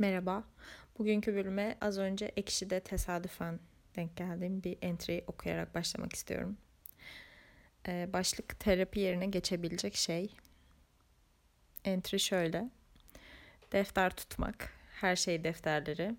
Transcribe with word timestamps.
Merhaba. 0.00 0.44
Bugünkü 0.98 1.34
bölüme 1.34 1.78
az 1.80 1.98
önce 1.98 2.32
Ekşi'de 2.36 2.80
tesadüfen 2.80 3.60
denk 3.96 4.16
geldiğim 4.16 4.62
bir 4.62 4.78
entry 4.82 5.24
okuyarak 5.26 5.74
başlamak 5.74 6.12
istiyorum. 6.12 6.56
Ee, 7.88 8.08
başlık 8.12 8.60
terapi 8.60 9.00
yerine 9.00 9.26
geçebilecek 9.26 9.94
şey. 9.94 10.36
Entry 11.84 12.18
şöyle. 12.18 12.70
Defter 13.72 14.16
tutmak. 14.16 14.72
Her 15.00 15.16
şey 15.16 15.44
defterleri. 15.44 16.16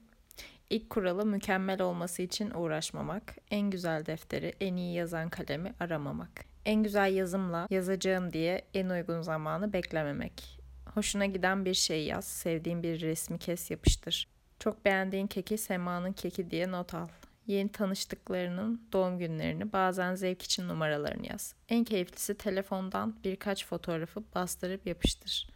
İlk 0.70 0.90
kuralı 0.90 1.26
mükemmel 1.26 1.82
olması 1.82 2.22
için 2.22 2.52
uğraşmamak. 2.52 3.36
En 3.52 3.70
güzel 3.70 4.06
defteri, 4.06 4.54
en 4.60 4.76
iyi 4.76 4.96
yazan 4.96 5.30
kalemi 5.30 5.74
aramamak. 5.80 6.46
En 6.66 6.84
güzel 6.84 7.14
yazımla 7.14 7.68
yazacağım 7.70 8.34
diye 8.34 8.62
en 8.74 8.90
uygun 8.90 9.22
zamanı 9.22 9.74
beklememek. 9.74 10.59
Hoşuna 11.00 11.26
giden 11.26 11.66
bir 11.66 11.74
şey 11.74 12.06
yaz, 12.06 12.26
sevdiğin 12.26 12.84
bir 12.84 13.02
resmi 13.02 13.38
kes 13.38 13.72
yapıştır. 13.72 14.28
Çok 14.60 14.86
beğendiğin 14.86 15.28
keki 15.28 15.58
Sema'nın 15.58 16.14
keki 16.14 16.52
diye 16.52 16.72
not 16.72 16.94
al. 16.94 17.08
Yeni 17.48 17.72
tanıştıklarının 17.72 18.82
doğum 18.94 19.20
günlerini, 19.20 19.74
bazen 19.74 20.16
zevk 20.16 20.42
için 20.42 20.68
numaralarını 20.68 21.28
yaz. 21.28 21.56
En 21.70 21.84
keyiflisi 21.84 22.38
telefondan 22.38 23.16
birkaç 23.24 23.66
fotoğrafı 23.66 24.24
bastırıp 24.36 24.88
yapıştır. 24.88 25.50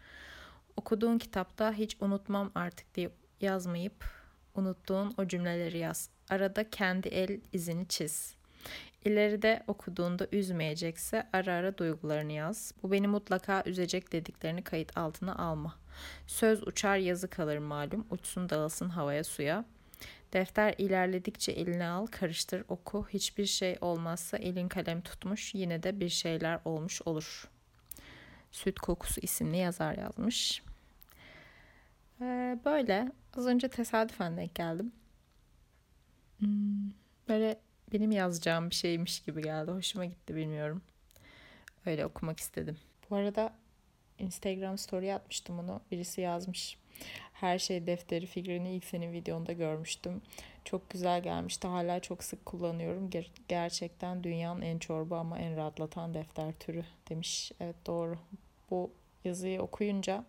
Okuduğun 0.78 1.18
kitapta 1.18 1.74
hiç 1.74 1.98
unutmam 2.00 2.52
artık 2.56 2.96
diye 2.96 3.10
yazmayıp 3.42 4.06
unuttuğun 4.56 5.14
o 5.18 5.28
cümleleri 5.28 5.78
yaz. 5.78 6.10
Arada 6.30 6.70
kendi 6.70 7.08
el 7.08 7.40
izini 7.54 7.88
çiz. 7.88 8.36
İleride 9.06 9.64
okuduğunda 9.68 10.28
üzmeyecekse 10.32 11.28
ara 11.34 11.54
ara 11.54 11.78
duygularını 11.78 12.32
yaz. 12.32 12.74
Bu 12.84 12.92
beni 12.92 13.08
mutlaka 13.08 13.64
üzecek 13.66 14.12
dediklerini 14.12 14.64
kayıt 14.64 14.98
altına 14.98 15.36
alma. 15.36 15.76
Söz 16.28 16.68
uçar 16.68 16.98
yazı 16.98 17.30
kalır 17.30 17.58
malum. 17.58 18.08
Uçsun 18.10 18.50
dağılsın 18.50 18.90
havaya 18.90 19.24
suya. 19.24 19.66
Defter 20.34 20.76
ilerledikçe 20.78 21.52
eline 21.52 21.88
al, 21.88 22.06
karıştır, 22.06 22.64
oku. 22.68 23.08
Hiçbir 23.10 23.46
şey 23.46 23.78
olmazsa 23.82 24.38
elin 24.38 24.68
kalem 24.68 25.02
tutmuş, 25.02 25.56
yine 25.56 25.84
de 25.84 26.00
bir 26.00 26.10
şeyler 26.10 26.60
olmuş 26.66 27.02
olur. 27.06 27.50
Süt 28.52 28.80
Kokusu 28.80 29.22
isimli 29.22 29.58
yazar 29.58 29.98
yazmış. 29.98 30.64
Ee, 32.22 32.60
böyle 32.66 33.12
az 33.38 33.48
önce 33.48 33.68
tesadüfen 33.68 34.38
denk 34.38 34.56
geldim. 34.56 34.92
Hmm, 36.40 36.92
böyle 37.30 37.60
benim 37.94 38.12
yazacağım 38.12 38.70
bir 38.70 38.76
şeymiş 38.76 39.20
gibi 39.20 39.42
geldi. 39.42 39.72
Hoşuma 39.72 40.06
gitti 40.06 40.36
bilmiyorum. 40.36 40.82
Öyle 41.86 42.06
okumak 42.06 42.40
istedim. 42.40 42.78
Bu 43.10 43.16
arada 43.16 43.54
Instagram 44.20 44.78
story 44.78 45.14
atmıştım 45.14 45.60
onu. 45.60 45.82
Birisi 45.92 46.22
yazmış. 46.22 46.78
Her 47.34 47.60
şey 47.60 47.88
defteri 47.88 48.26
figürünü 48.26 48.70
ilk 48.70 48.86
senin 48.86 49.14
videonda 49.14 49.54
görmüştüm. 49.54 50.22
Çok 50.66 50.90
güzel 50.90 51.24
gelmişti. 51.24 51.68
Hala 51.68 52.00
çok 52.00 52.24
sık 52.24 52.46
kullanıyorum. 52.46 53.10
Ger- 53.10 53.32
gerçekten 53.48 54.24
dünyanın 54.24 54.62
en 54.62 54.80
çorba 54.80 55.20
ama 55.20 55.40
en 55.40 55.58
rahatlatan 55.58 56.14
defter 56.14 56.54
türü 56.54 56.84
demiş. 57.10 57.52
Evet 57.60 57.76
doğru. 57.86 58.18
Bu 58.70 58.92
yazıyı 59.24 59.62
okuyunca 59.62 60.26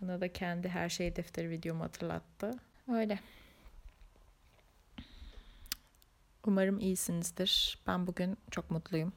bana 0.00 0.20
da 0.20 0.32
kendi 0.32 0.68
her 0.68 0.88
şey 0.88 1.16
defteri 1.16 1.50
videomu 1.50 1.84
hatırlattı. 1.84 2.50
Öyle. 2.92 3.18
Umarım 6.46 6.80
iyisinizdir. 6.80 7.78
Ben 7.86 8.06
bugün 8.06 8.36
çok 8.50 8.70
mutluyum. 8.70 9.12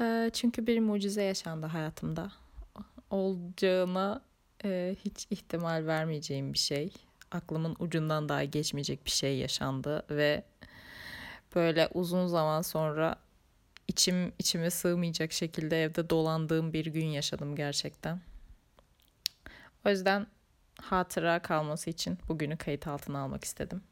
Ee, 0.00 0.30
çünkü 0.32 0.66
bir 0.66 0.80
mucize 0.80 1.22
yaşandı 1.22 1.66
hayatımda. 1.66 2.32
Olacağına 3.10 4.22
e, 4.64 4.96
hiç 5.04 5.26
ihtimal 5.30 5.86
vermeyeceğim 5.86 6.52
bir 6.52 6.58
şey. 6.58 6.92
Aklımın 7.30 7.76
ucundan 7.78 8.28
daha 8.28 8.44
geçmeyecek 8.44 9.04
bir 9.06 9.10
şey 9.10 9.38
yaşandı 9.38 10.06
ve 10.10 10.44
böyle 11.54 11.88
uzun 11.94 12.26
zaman 12.26 12.62
sonra 12.62 13.16
içim 13.88 14.32
içime 14.38 14.70
sığmayacak 14.70 15.32
şekilde 15.32 15.84
evde 15.84 16.10
dolandığım 16.10 16.72
bir 16.72 16.86
gün 16.86 17.06
yaşadım 17.06 17.56
gerçekten. 17.56 18.20
O 19.86 19.90
yüzden 19.90 20.26
hatıra 20.80 21.38
kalması 21.38 21.90
için 21.90 22.18
bugünü 22.28 22.56
kayıt 22.56 22.86
altına 22.86 23.18
almak 23.18 23.44
istedim. 23.44 23.82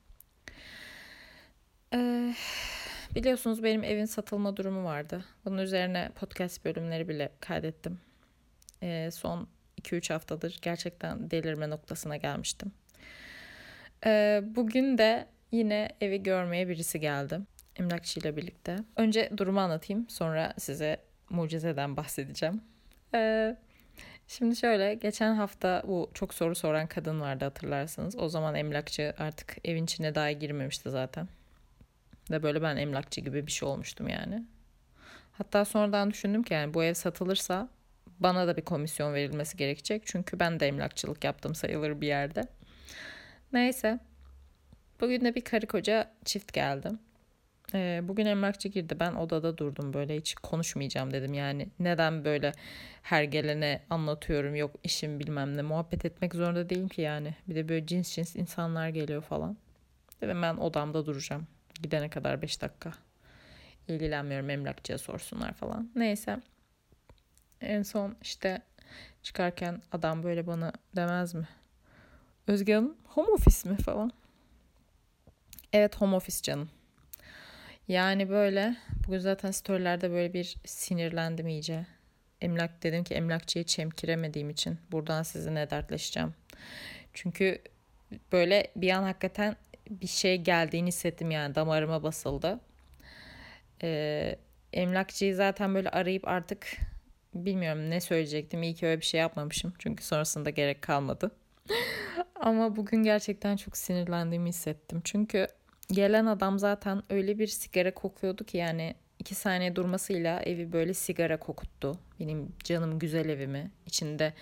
Biliyorsunuz 3.14 3.62
benim 3.62 3.84
evin 3.84 4.04
satılma 4.04 4.56
durumu 4.56 4.84
vardı. 4.84 5.24
Bunun 5.44 5.58
üzerine 5.58 6.10
podcast 6.20 6.64
bölümleri 6.64 7.08
bile 7.08 7.28
kaydettim. 7.40 8.00
Ee, 8.82 9.10
son 9.12 9.48
2-3 9.80 10.12
haftadır 10.12 10.58
gerçekten 10.62 11.30
delirme 11.30 11.70
noktasına 11.70 12.16
gelmiştim. 12.16 12.72
Ee, 14.06 14.42
bugün 14.44 14.98
de 14.98 15.26
yine 15.50 15.88
evi 16.00 16.22
görmeye 16.22 16.68
birisi 16.68 17.00
geldi. 17.00 17.40
Emlakçı 17.76 18.20
ile 18.20 18.36
birlikte. 18.36 18.76
Önce 18.96 19.30
durumu 19.36 19.60
anlatayım 19.60 20.08
sonra 20.08 20.54
size 20.58 20.96
mucizeden 21.30 21.96
bahsedeceğim. 21.96 22.60
Ee, 23.14 23.56
şimdi 24.28 24.56
şöyle 24.56 24.94
geçen 24.94 25.34
hafta 25.34 25.82
bu 25.86 26.10
çok 26.14 26.34
soru 26.34 26.54
soran 26.54 26.86
kadın 26.86 27.20
vardı 27.20 27.44
hatırlarsınız. 27.44 28.18
O 28.18 28.28
zaman 28.28 28.54
emlakçı 28.54 29.14
artık 29.18 29.56
evin 29.64 29.84
içine 29.84 30.14
daha 30.14 30.32
girmemişti 30.32 30.90
zaten. 30.90 31.28
Ve 32.30 32.42
böyle 32.42 32.62
ben 32.62 32.76
emlakçı 32.76 33.20
gibi 33.20 33.46
bir 33.46 33.52
şey 33.52 33.68
olmuştum 33.68 34.08
yani. 34.08 34.44
Hatta 35.32 35.64
sonradan 35.64 36.10
düşündüm 36.10 36.42
ki 36.42 36.54
yani 36.54 36.74
bu 36.74 36.84
ev 36.84 36.94
satılırsa 36.94 37.68
bana 38.20 38.46
da 38.46 38.56
bir 38.56 38.62
komisyon 38.62 39.14
verilmesi 39.14 39.56
gerekecek. 39.56 40.02
Çünkü 40.06 40.40
ben 40.40 40.60
de 40.60 40.68
emlakçılık 40.68 41.24
yaptım 41.24 41.54
sayılır 41.54 42.00
bir 42.00 42.06
yerde. 42.06 42.42
Neyse. 43.52 43.98
Bugün 45.00 45.20
de 45.20 45.34
bir 45.34 45.40
karı 45.40 45.66
koca 45.66 46.12
çift 46.24 46.52
geldi. 46.52 46.88
Ee, 47.74 48.00
bugün 48.02 48.26
emlakçı 48.26 48.68
girdi. 48.68 48.96
Ben 49.00 49.12
odada 49.12 49.58
durdum 49.58 49.92
böyle 49.94 50.16
hiç 50.16 50.34
konuşmayacağım 50.34 51.12
dedim. 51.12 51.34
Yani 51.34 51.68
neden 51.78 52.24
böyle 52.24 52.52
her 53.02 53.22
gelene 53.22 53.82
anlatıyorum 53.90 54.54
yok 54.54 54.76
işim 54.84 55.20
bilmem 55.20 55.56
ne 55.56 55.62
muhabbet 55.62 56.04
etmek 56.04 56.34
zorunda 56.34 56.68
değilim 56.70 56.88
ki 56.88 57.00
yani. 57.00 57.34
Bir 57.48 57.54
de 57.54 57.68
böyle 57.68 57.86
cins 57.86 58.14
cins 58.14 58.36
insanlar 58.36 58.88
geliyor 58.88 59.22
falan. 59.22 59.56
Dedim 60.20 60.42
ben 60.42 60.56
odamda 60.56 61.06
duracağım. 61.06 61.46
Gidene 61.82 62.10
kadar 62.10 62.42
5 62.42 62.62
dakika. 62.62 62.92
İlgilenmiyorum 63.88 64.50
emlakçıya 64.50 64.98
sorsunlar 64.98 65.52
falan. 65.52 65.90
Neyse. 65.94 66.40
En 67.60 67.82
son 67.82 68.16
işte 68.22 68.62
çıkarken 69.22 69.82
adam 69.92 70.22
böyle 70.22 70.46
bana 70.46 70.72
demez 70.96 71.34
mi? 71.34 71.48
Özge 72.46 72.74
Hanım 72.74 72.96
home 73.04 73.28
office 73.30 73.70
mi 73.70 73.76
falan. 73.76 74.12
Evet 75.72 75.96
home 75.96 76.16
office 76.16 76.42
canım. 76.42 76.70
Yani 77.88 78.28
böyle 78.28 78.76
bugün 79.06 79.18
zaten 79.18 79.50
storylerde 79.50 80.10
böyle 80.10 80.32
bir 80.32 80.56
sinirlendim 80.64 81.48
iyice. 81.48 81.86
Emlak 82.40 82.82
dedim 82.82 83.04
ki 83.04 83.14
emlakçıyı 83.14 83.64
çemkiremediğim 83.64 84.50
için 84.50 84.78
buradan 84.92 85.22
sizinle 85.22 85.70
dertleşeceğim. 85.70 86.34
Çünkü 87.14 87.58
böyle 88.32 88.66
bir 88.76 88.90
an 88.90 89.02
hakikaten 89.02 89.56
bir 89.90 90.06
şey 90.06 90.36
geldiğini 90.36 90.88
hissettim 90.88 91.30
yani 91.30 91.54
damarıma 91.54 92.02
basıldı. 92.02 92.60
Ee, 93.82 94.36
emlakçıyı 94.72 95.34
zaten 95.34 95.74
böyle 95.74 95.88
arayıp 95.90 96.28
artık 96.28 96.66
bilmiyorum 97.34 97.90
ne 97.90 98.00
söyleyecektim. 98.00 98.62
İyi 98.62 98.74
ki 98.74 98.86
öyle 98.86 99.00
bir 99.00 99.06
şey 99.06 99.20
yapmamışım. 99.20 99.72
Çünkü 99.78 100.04
sonrasında 100.04 100.50
gerek 100.50 100.82
kalmadı. 100.82 101.30
Ama 102.34 102.76
bugün 102.76 103.02
gerçekten 103.02 103.56
çok 103.56 103.76
sinirlendiğimi 103.76 104.48
hissettim. 104.48 105.00
Çünkü 105.04 105.46
gelen 105.92 106.26
adam 106.26 106.58
zaten 106.58 107.02
öyle 107.10 107.38
bir 107.38 107.46
sigara 107.46 107.94
kokuyordu 107.94 108.44
ki 108.44 108.56
yani 108.56 108.94
iki 109.18 109.34
saniye 109.34 109.76
durmasıyla 109.76 110.40
evi 110.40 110.72
böyle 110.72 110.94
sigara 110.94 111.38
kokuttu. 111.38 111.98
Benim 112.20 112.52
canım 112.64 112.98
güzel 112.98 113.28
evimi. 113.28 113.70
içinde 113.86 114.32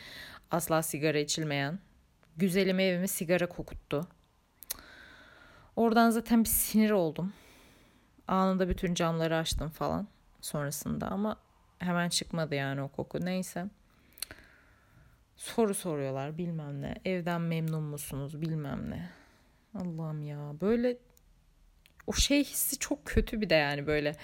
asla 0.51 0.83
sigara 0.83 1.19
içilmeyen. 1.19 1.79
Güzelim 2.37 2.81
evimi 2.81 3.09
sigara 3.09 3.49
kokuttu. 3.49 4.09
Oradan 5.77 6.11
zaten 6.11 6.45
bir 6.45 6.49
sinir 6.49 6.91
oldum. 6.91 7.33
Anında 8.29 8.69
bütün 8.69 8.95
camları 8.95 9.37
açtım 9.37 9.71
falan 9.71 10.09
sonrasında 10.41 11.09
ama 11.09 11.37
hemen 11.79 12.09
çıkmadı 12.09 12.55
yani 12.55 12.83
o 12.83 12.89
koku. 12.89 13.25
Neyse. 13.25 13.67
Soru 15.37 15.75
soruyorlar 15.75 16.39
bilmem 16.39 16.83
ne. 16.83 16.95
Evden 17.05 17.41
memnun 17.41 17.83
musunuz 17.83 18.41
bilmem 18.41 18.91
ne. 18.91 19.11
Allah'ım 19.75 20.23
ya 20.23 20.53
böyle 20.61 20.97
o 22.07 22.13
şey 22.13 22.45
hissi 22.45 22.79
çok 22.79 23.05
kötü 23.05 23.41
bir 23.41 23.51
de 23.51 23.55
yani 23.55 23.87
böyle. 23.87 24.17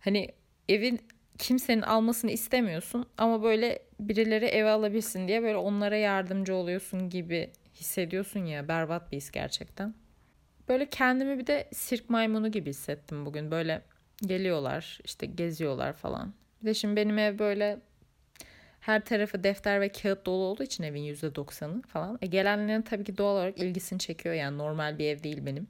Hani 0.00 0.28
evin 0.68 1.00
kimsenin 1.38 1.82
almasını 1.82 2.30
istemiyorsun 2.30 3.06
ama 3.18 3.42
böyle 3.42 3.82
birileri 4.00 4.44
eve 4.44 4.70
alabilsin 4.70 5.28
diye 5.28 5.42
böyle 5.42 5.56
onlara 5.56 5.96
yardımcı 5.96 6.54
oluyorsun 6.54 7.10
gibi 7.10 7.50
hissediyorsun 7.74 8.40
ya 8.40 8.68
berbat 8.68 9.12
bir 9.12 9.16
his 9.16 9.30
gerçekten. 9.30 9.94
Böyle 10.68 10.86
kendimi 10.86 11.38
bir 11.38 11.46
de 11.46 11.68
sirk 11.72 12.10
maymunu 12.10 12.50
gibi 12.50 12.70
hissettim 12.70 13.26
bugün. 13.26 13.50
Böyle 13.50 13.82
geliyorlar 14.22 14.98
işte 15.04 15.26
geziyorlar 15.26 15.92
falan. 15.92 16.34
Bir 16.62 16.66
de 16.66 16.74
şimdi 16.74 16.96
benim 16.96 17.18
ev 17.18 17.38
böyle 17.38 17.78
her 18.80 19.04
tarafı 19.04 19.44
defter 19.44 19.80
ve 19.80 19.88
kağıt 19.88 20.26
dolu 20.26 20.44
olduğu 20.44 20.62
için 20.62 20.84
evin 20.84 21.14
%90'ı 21.14 21.82
falan. 21.82 22.18
E 22.22 22.26
gelenlerin 22.26 22.82
tabii 22.82 23.04
ki 23.04 23.18
doğal 23.18 23.34
olarak 23.34 23.58
ilgisini 23.58 23.98
çekiyor. 23.98 24.34
Yani 24.34 24.58
normal 24.58 24.98
bir 24.98 25.04
ev 25.04 25.22
değil 25.22 25.46
benim. 25.46 25.68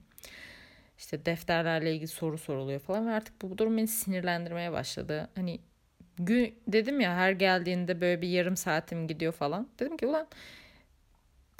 İşte 0.97 1.25
defterlerle 1.25 1.93
ilgili 1.93 2.07
soru 2.07 2.37
soruluyor 2.37 2.79
falan 2.79 3.07
ve 3.07 3.11
artık 3.11 3.41
bu 3.41 3.57
durum 3.57 3.77
beni 3.77 3.87
sinirlendirmeye 3.87 4.71
başladı. 4.71 5.29
Hani 5.35 5.59
gün 6.19 6.55
dedim 6.67 6.99
ya 6.99 7.15
her 7.15 7.31
geldiğinde 7.31 8.01
böyle 8.01 8.21
bir 8.21 8.27
yarım 8.27 8.57
saatim 8.57 9.07
gidiyor 9.07 9.33
falan. 9.33 9.69
Dedim 9.79 9.97
ki 9.97 10.07
ulan 10.07 10.27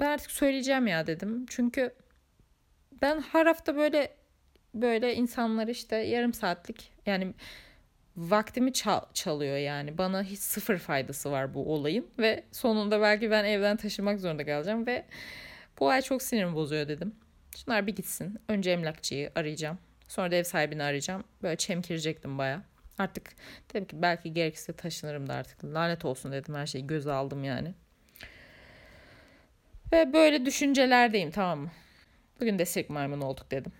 ben 0.00 0.06
artık 0.06 0.30
söyleyeceğim 0.30 0.86
ya 0.86 1.06
dedim. 1.06 1.46
Çünkü 1.48 1.94
ben 3.02 3.20
her 3.20 3.46
hafta 3.46 3.76
böyle 3.76 4.14
böyle 4.74 5.14
insanlar 5.14 5.68
işte 5.68 5.96
yarım 5.96 6.34
saatlik 6.34 6.92
yani 7.06 7.34
vaktimi 8.16 8.72
çal- 8.72 9.12
çalıyor 9.14 9.56
yani. 9.56 9.98
Bana 9.98 10.22
hiç 10.22 10.38
sıfır 10.38 10.78
faydası 10.78 11.30
var 11.30 11.54
bu 11.54 11.72
olayın 11.74 12.06
ve 12.18 12.44
sonunda 12.52 13.00
belki 13.00 13.30
ben 13.30 13.44
evden 13.44 13.76
taşımak 13.76 14.20
zorunda 14.20 14.44
kalacağım 14.46 14.86
ve 14.86 15.04
bu 15.80 15.88
ay 15.90 16.02
çok 16.02 16.22
sinirim 16.22 16.54
bozuyor 16.54 16.88
dedim. 16.88 17.14
Şunlar 17.56 17.86
bir 17.86 17.96
gitsin. 17.96 18.38
Önce 18.48 18.70
emlakçıyı 18.70 19.32
arayacağım. 19.34 19.78
Sonra 20.08 20.30
da 20.30 20.36
ev 20.36 20.42
sahibini 20.44 20.82
arayacağım. 20.82 21.24
Böyle 21.42 21.56
çemkirecektim 21.56 22.38
baya. 22.38 22.62
Artık 22.98 23.30
dedim 23.74 23.84
ki 23.84 24.02
belki 24.02 24.32
gerekirse 24.34 24.72
taşınırım 24.72 25.28
da 25.28 25.34
artık. 25.34 25.64
Lanet 25.64 26.04
olsun 26.04 26.32
dedim 26.32 26.54
her 26.54 26.66
şeyi 26.66 26.86
göze 26.86 27.12
aldım 27.12 27.44
yani. 27.44 27.74
Ve 29.92 30.12
böyle 30.12 30.46
düşüncelerdeyim 30.46 31.30
tamam 31.30 31.58
mı? 31.58 31.70
Bugün 32.40 32.58
de 32.58 32.64
sirk 32.64 32.90
maymun 32.90 33.20
olduk 33.20 33.50
dedim. 33.50 33.72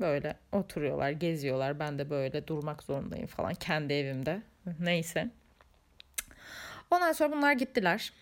Böyle 0.00 0.36
oturuyorlar, 0.52 1.10
geziyorlar. 1.10 1.78
Ben 1.78 1.98
de 1.98 2.10
böyle 2.10 2.46
durmak 2.46 2.82
zorundayım 2.82 3.26
falan 3.26 3.54
kendi 3.54 3.92
evimde. 3.92 4.42
Neyse. 4.80 5.30
Ondan 6.90 7.12
sonra 7.12 7.32
bunlar 7.32 7.52
gittiler. 7.52 8.12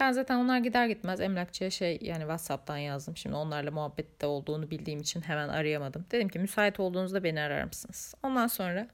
Ben 0.00 0.12
zaten 0.12 0.36
onlar 0.36 0.58
gider 0.58 0.86
gitmez 0.86 1.20
emlakçıya 1.20 1.70
şey 1.70 1.98
yani 2.02 2.20
WhatsApp'tan 2.20 2.76
yazdım. 2.76 3.16
Şimdi 3.16 3.36
onlarla 3.36 3.70
muhabbette 3.70 4.26
olduğunu 4.26 4.70
bildiğim 4.70 5.00
için 5.00 5.20
hemen 5.20 5.48
arayamadım. 5.48 6.06
Dedim 6.10 6.28
ki 6.28 6.38
müsait 6.38 6.80
olduğunuzda 6.80 7.24
beni 7.24 7.40
arar 7.40 7.64
mısınız? 7.64 8.14
Ondan 8.22 8.46
sonra 8.46 8.88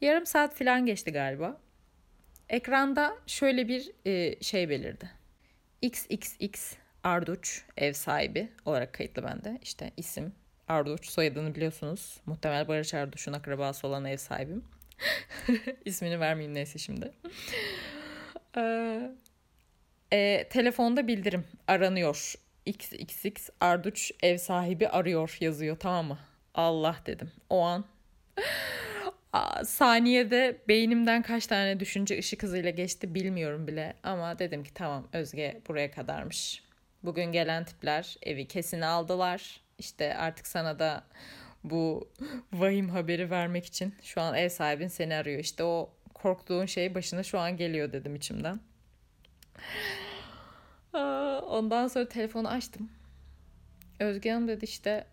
yarım 0.00 0.26
saat 0.26 0.54
falan 0.54 0.86
geçti 0.86 1.12
galiba. 1.12 1.60
Ekranda 2.48 3.16
şöyle 3.26 3.68
bir 3.68 3.92
e, 4.06 4.42
şey 4.42 4.68
belirdi. 4.68 5.10
XXX 5.82 6.76
Arduç 7.06 7.62
ev 7.76 7.92
sahibi 7.92 8.48
olarak 8.64 8.92
kayıtlı 8.92 9.24
bende. 9.24 9.58
İşte 9.62 9.90
isim 9.96 10.32
Arduç 10.68 11.06
soyadını 11.06 11.54
biliyorsunuz. 11.54 12.20
Muhtemel 12.26 12.68
Barış 12.68 12.94
Arduç'un 12.94 13.32
akrabası 13.32 13.86
olan 13.86 14.04
ev 14.04 14.16
sahibim. 14.16 14.64
İsmini 15.84 16.20
vermeyeyim 16.20 16.54
neyse 16.54 16.78
şimdi. 16.78 17.12
Ee, 18.58 19.10
e, 20.12 20.48
telefonda 20.50 21.08
bildirim 21.08 21.44
aranıyor. 21.66 22.34
XXX 22.66 23.48
Arduç 23.60 24.12
ev 24.22 24.38
sahibi 24.38 24.88
arıyor 24.88 25.36
yazıyor 25.40 25.76
tamam 25.76 26.06
mı? 26.06 26.18
Allah 26.54 26.96
dedim. 27.06 27.30
O 27.50 27.60
an 27.60 27.84
saniyede 29.64 30.56
beynimden 30.68 31.22
kaç 31.22 31.46
tane 31.46 31.80
düşünce 31.80 32.18
ışık 32.18 32.42
hızıyla 32.42 32.70
geçti 32.70 33.14
bilmiyorum 33.14 33.66
bile. 33.66 33.94
Ama 34.02 34.38
dedim 34.38 34.64
ki 34.64 34.74
tamam 34.74 35.08
Özge 35.12 35.60
buraya 35.68 35.90
kadarmış. 35.90 36.65
Bugün 37.06 37.32
gelen 37.32 37.64
tipler 37.64 38.16
evi 38.22 38.48
kesin 38.48 38.80
aldılar. 38.80 39.60
İşte 39.78 40.16
artık 40.16 40.46
sana 40.46 40.78
da 40.78 41.04
bu 41.64 42.08
vahim 42.52 42.88
haberi 42.88 43.30
vermek 43.30 43.66
için 43.66 43.94
şu 44.02 44.20
an 44.20 44.34
ev 44.34 44.48
sahibin 44.48 44.88
seni 44.88 45.14
arıyor. 45.14 45.38
İşte 45.38 45.64
o 45.64 45.90
korktuğun 46.14 46.66
şey 46.66 46.94
başına 46.94 47.22
şu 47.22 47.38
an 47.38 47.56
geliyor 47.56 47.92
dedim 47.92 48.14
içimden. 48.14 48.60
Ondan 51.42 51.88
sonra 51.88 52.08
telefonu 52.08 52.48
açtım. 52.48 52.90
Özge 54.00 54.30
Hanım 54.30 54.48
dedi 54.48 54.64
işte 54.64 55.06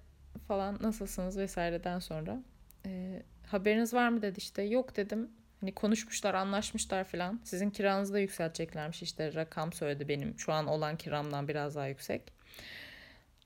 falan 0.47 0.77
nasılsınız 0.81 1.37
vesaireden 1.37 1.99
sonra. 1.99 2.43
E, 2.85 3.21
haberiniz 3.47 3.93
var 3.93 4.09
mı 4.09 4.21
dedi 4.21 4.37
işte. 4.37 4.61
Yok 4.61 4.95
dedim. 4.95 5.31
Hani 5.63 5.75
konuşmuşlar, 5.75 6.33
anlaşmışlar 6.33 7.03
falan. 7.03 7.41
Sizin 7.43 7.69
kiranızı 7.69 8.13
da 8.13 8.19
yükselteceklermiş 8.19 9.03
işte. 9.03 9.33
Rakam 9.33 9.73
söyledi 9.73 10.07
benim. 10.07 10.39
Şu 10.39 10.53
an 10.53 10.67
olan 10.67 10.97
kiramdan 10.97 11.47
biraz 11.47 11.75
daha 11.75 11.87
yüksek. 11.87 12.33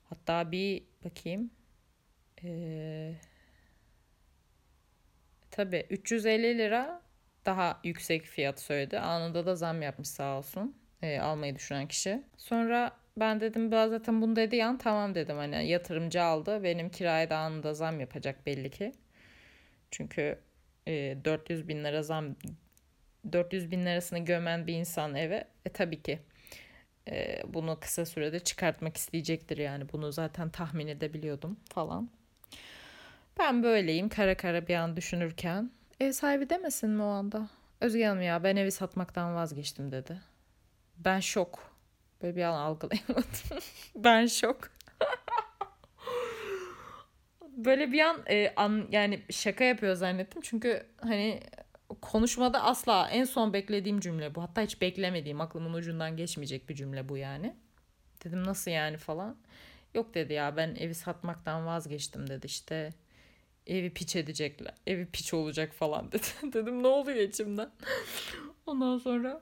Hatta 0.09 0.51
bir 0.51 0.83
bakayım. 1.05 1.51
Ee, 2.43 3.13
tabii 5.51 5.85
350 5.89 6.57
lira 6.57 7.01
daha 7.45 7.79
yüksek 7.83 8.25
fiyat 8.25 8.59
söyledi. 8.61 8.99
Anında 8.99 9.45
da 9.45 9.55
zam 9.55 9.81
yapmış 9.81 10.07
sağ 10.07 10.37
olsun. 10.37 10.77
E, 11.01 11.19
almayı 11.19 11.55
düşünen 11.55 11.87
kişi. 11.87 12.23
Sonra 12.37 12.91
ben 13.17 13.41
dedim 13.41 13.71
ben 13.71 13.89
zaten 13.89 14.21
bunu 14.21 14.35
dedi 14.35 14.55
yan 14.55 14.77
tamam 14.77 15.15
dedim 15.15 15.37
hani 15.37 15.67
yatırımcı 15.67 16.23
aldı. 16.23 16.63
Benim 16.63 16.89
kiraya 16.89 17.29
da 17.29 17.37
anında 17.37 17.73
zam 17.73 17.99
yapacak 17.99 18.45
belli 18.45 18.71
ki. 18.71 18.93
Çünkü 19.91 20.46
e, 20.87 21.17
400 21.25 21.67
bin 21.67 21.83
lira 21.83 22.03
zam 22.03 22.35
400 23.31 23.71
bin 23.71 23.85
lirasını 23.85 24.19
gömen 24.19 24.67
bir 24.67 24.73
insan 24.73 25.15
eve 25.15 25.47
e 25.65 25.69
tabii 25.69 26.01
ki 26.01 26.19
e, 27.07 27.41
bunu 27.47 27.79
kısa 27.79 28.05
sürede 28.05 28.39
çıkartmak 28.39 28.97
isteyecektir 28.97 29.57
yani 29.57 29.85
bunu 29.93 30.11
zaten 30.11 30.49
tahmin 30.49 30.87
edebiliyordum 30.87 31.57
falan. 31.73 32.09
Ben 33.39 33.63
böyleyim 33.63 34.09
kara 34.09 34.37
kara 34.37 34.67
bir 34.67 34.75
an 34.75 34.97
düşünürken 34.97 35.71
ev 35.99 36.11
sahibi 36.11 36.49
demesin 36.49 36.89
mi 36.89 37.03
o 37.03 37.07
anda? 37.07 37.49
Özge 37.81 38.05
Hanım 38.05 38.21
ya 38.21 38.43
ben 38.43 38.55
evi 38.55 38.71
satmaktan 38.71 39.35
vazgeçtim 39.35 39.91
dedi. 39.91 40.21
Ben 40.97 41.19
şok. 41.19 41.77
Böyle 42.21 42.35
bir 42.35 42.43
an 42.43 42.53
algılayamadım. 42.53 43.59
ben 43.95 44.25
şok. 44.25 44.76
Böyle 47.57 47.91
bir 47.91 47.99
an, 47.99 48.23
e, 48.29 48.53
an 48.55 48.87
yani 48.91 49.21
şaka 49.29 49.63
yapıyor 49.63 49.95
zannettim. 49.95 50.41
Çünkü 50.41 50.85
hani 51.01 51.39
konuşmada 52.01 52.63
asla 52.63 53.09
en 53.09 53.23
son 53.23 53.53
beklediğim 53.53 53.99
cümle 53.99 54.35
bu. 54.35 54.41
Hatta 54.41 54.61
hiç 54.61 54.81
beklemediğim 54.81 55.41
aklımın 55.41 55.73
ucundan 55.73 56.17
geçmeyecek 56.17 56.69
bir 56.69 56.75
cümle 56.75 57.09
bu 57.09 57.17
yani. 57.17 57.55
Dedim 58.23 58.43
nasıl 58.43 58.71
yani 58.71 58.97
falan. 58.97 59.37
Yok 59.93 60.13
dedi 60.13 60.33
ya 60.33 60.57
ben 60.57 60.75
evi 60.75 60.95
satmaktan 60.95 61.65
vazgeçtim 61.65 62.29
dedi 62.29 62.45
işte. 62.45 62.93
Evi 63.67 63.93
piç 63.93 64.15
edecekler. 64.15 64.73
Evi 64.87 65.05
piç 65.05 65.33
olacak 65.33 65.73
falan 65.73 66.11
dedi. 66.11 66.53
Dedim 66.53 66.83
ne 66.83 66.87
oluyor 66.87 67.17
içimden. 67.17 67.69
Ondan 68.65 68.97
sonra 68.97 69.41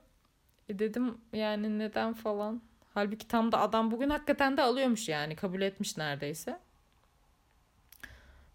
e 0.69 0.79
dedim 0.79 1.17
yani 1.33 1.79
neden 1.79 2.13
falan. 2.13 2.61
Halbuki 2.93 3.27
tam 3.27 3.51
da 3.51 3.59
adam 3.59 3.91
bugün 3.91 4.09
hakikaten 4.09 4.57
de 4.57 4.61
alıyormuş 4.61 5.09
yani 5.09 5.35
kabul 5.35 5.61
etmiş 5.61 5.97
neredeyse. 5.97 6.59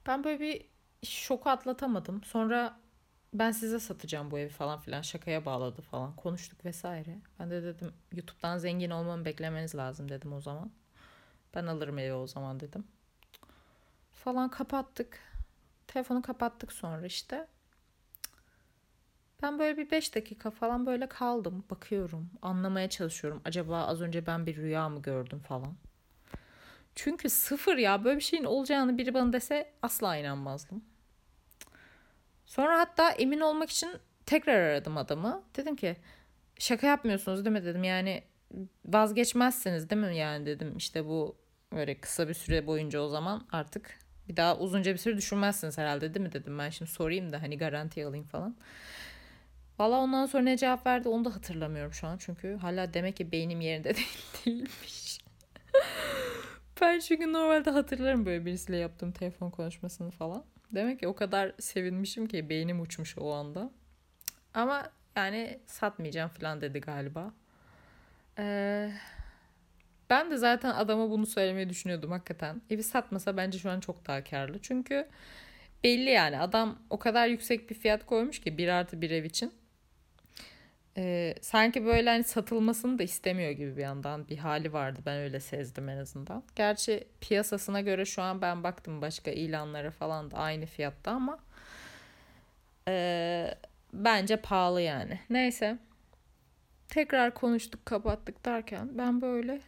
Ben 0.06 0.24
böyle 0.24 0.40
bir 0.40 0.66
şoku 1.02 1.50
atlatamadım. 1.50 2.24
Sonra 2.24 2.80
ben 3.34 3.50
size 3.50 3.80
satacağım 3.80 4.30
bu 4.30 4.38
evi 4.38 4.48
falan 4.48 4.80
filan 4.80 5.02
şakaya 5.02 5.44
bağladı 5.44 5.82
falan 5.82 6.16
konuştuk 6.16 6.64
vesaire. 6.64 7.18
Ben 7.38 7.50
de 7.50 7.62
dedim 7.62 7.92
YouTube'dan 8.12 8.58
zengin 8.58 8.90
olmamı 8.90 9.24
beklemeniz 9.24 9.74
lazım 9.74 10.08
dedim 10.08 10.32
o 10.32 10.40
zaman. 10.40 10.70
Ben 11.54 11.66
alırım 11.66 11.98
evi 11.98 12.12
o 12.12 12.26
zaman 12.26 12.60
dedim. 12.60 12.86
Falan 14.12 14.50
kapattık. 14.50 15.18
Telefonu 15.86 16.22
kapattık 16.22 16.72
sonra 16.72 17.06
işte. 17.06 17.46
Ben 19.42 19.58
böyle 19.58 19.76
bir 19.76 19.90
5 19.90 20.14
dakika 20.14 20.50
falan 20.50 20.86
böyle 20.86 21.08
kaldım. 21.08 21.64
Bakıyorum. 21.70 22.30
Anlamaya 22.42 22.90
çalışıyorum. 22.90 23.42
Acaba 23.44 23.86
az 23.86 24.00
önce 24.00 24.26
ben 24.26 24.46
bir 24.46 24.56
rüya 24.56 24.88
mı 24.88 25.02
gördüm 25.02 25.40
falan. 25.40 25.76
Çünkü 27.04 27.30
sıfır 27.30 27.76
ya 27.76 28.04
böyle 28.04 28.16
bir 28.16 28.22
şeyin 28.22 28.44
olacağını 28.44 28.98
biri 28.98 29.14
bana 29.14 29.32
dese 29.32 29.72
asla 29.82 30.16
inanmazdım. 30.16 30.84
Sonra 32.46 32.78
hatta 32.78 33.10
emin 33.10 33.40
olmak 33.40 33.70
için 33.70 33.90
tekrar 34.26 34.54
aradım 34.54 34.96
adamı. 34.96 35.42
Dedim 35.56 35.76
ki 35.76 35.96
şaka 36.58 36.86
yapmıyorsunuz 36.86 37.44
değil 37.44 37.56
mi 37.56 37.64
dedim. 37.64 37.84
Yani 37.84 38.22
vazgeçmezsiniz 38.84 39.90
değil 39.90 40.02
mi 40.02 40.16
yani 40.16 40.46
dedim. 40.46 40.76
İşte 40.76 41.06
bu 41.06 41.36
böyle 41.72 42.00
kısa 42.00 42.28
bir 42.28 42.34
süre 42.34 42.66
boyunca 42.66 43.00
o 43.00 43.08
zaman 43.08 43.46
artık 43.52 43.98
bir 44.28 44.36
daha 44.36 44.58
uzunca 44.58 44.92
bir 44.92 44.98
süre 44.98 45.16
düşünmezsiniz 45.16 45.78
herhalde 45.78 46.14
değil 46.14 46.26
mi 46.26 46.32
dedim. 46.32 46.58
Ben 46.58 46.70
şimdi 46.70 46.90
sorayım 46.90 47.32
da 47.32 47.42
hani 47.42 47.58
garanti 47.58 48.06
alayım 48.06 48.26
falan. 48.26 48.56
Valla 49.78 49.98
ondan 49.98 50.26
sonra 50.26 50.42
ne 50.42 50.56
cevap 50.56 50.86
verdi 50.86 51.08
onu 51.08 51.24
da 51.24 51.34
hatırlamıyorum 51.36 51.92
şu 51.92 52.06
an. 52.06 52.18
Çünkü 52.18 52.56
hala 52.56 52.94
demek 52.94 53.16
ki 53.16 53.32
beynim 53.32 53.60
yerinde 53.60 53.94
değil, 53.96 54.08
değilmiş. 54.46 54.99
Ben 56.80 56.98
çünkü 56.98 57.32
normalde 57.32 57.70
hatırlarım 57.70 58.26
böyle 58.26 58.46
birisiyle 58.46 58.78
yaptığım 58.78 59.12
telefon 59.12 59.50
konuşmasını 59.50 60.10
falan. 60.10 60.44
Demek 60.74 61.00
ki 61.00 61.08
o 61.08 61.14
kadar 61.14 61.52
sevinmişim 61.58 62.26
ki 62.26 62.48
beynim 62.48 62.80
uçmuş 62.80 63.18
o 63.18 63.32
anda. 63.32 63.70
Ama 64.54 64.90
yani 65.16 65.60
satmayacağım 65.66 66.30
falan 66.30 66.60
dedi 66.60 66.80
galiba. 66.80 67.32
Ee, 68.38 68.92
ben 70.10 70.30
de 70.30 70.36
zaten 70.36 70.70
adama 70.70 71.10
bunu 71.10 71.26
söylemeyi 71.26 71.68
düşünüyordum 71.68 72.10
hakikaten. 72.10 72.62
Evi 72.70 72.82
satmasa 72.82 73.36
bence 73.36 73.58
şu 73.58 73.70
an 73.70 73.80
çok 73.80 74.06
daha 74.06 74.24
karlı. 74.24 74.58
Çünkü 74.62 75.08
belli 75.84 76.10
yani 76.10 76.38
adam 76.38 76.78
o 76.90 76.98
kadar 76.98 77.26
yüksek 77.28 77.70
bir 77.70 77.74
fiyat 77.74 78.06
koymuş 78.06 78.40
ki 78.40 78.58
bir 78.58 78.68
artı 78.68 79.00
bir 79.00 79.10
ev 79.10 79.24
için. 79.24 79.52
Ee, 80.96 81.34
sanki 81.40 81.84
böyle 81.84 82.10
hani 82.10 82.24
satılmasını 82.24 82.98
da 82.98 83.02
istemiyor 83.02 83.50
gibi 83.50 83.76
bir 83.76 83.82
yandan 83.82 84.28
bir 84.28 84.38
hali 84.38 84.72
vardı. 84.72 85.00
Ben 85.06 85.18
öyle 85.18 85.40
sezdim 85.40 85.88
en 85.88 85.96
azından. 85.96 86.42
Gerçi 86.56 87.08
piyasasına 87.20 87.80
göre 87.80 88.04
şu 88.04 88.22
an 88.22 88.42
ben 88.42 88.64
baktım 88.64 89.02
başka 89.02 89.30
ilanlara 89.30 89.90
falan 89.90 90.30
da 90.30 90.36
aynı 90.36 90.66
fiyatta 90.66 91.10
ama 91.10 91.38
e, 92.88 93.54
bence 93.92 94.36
pahalı 94.36 94.80
yani. 94.80 95.20
Neyse. 95.30 95.78
Tekrar 96.88 97.34
konuştuk 97.34 97.86
kapattık 97.86 98.44
derken 98.44 98.98
ben 98.98 99.22
böyle 99.22 99.60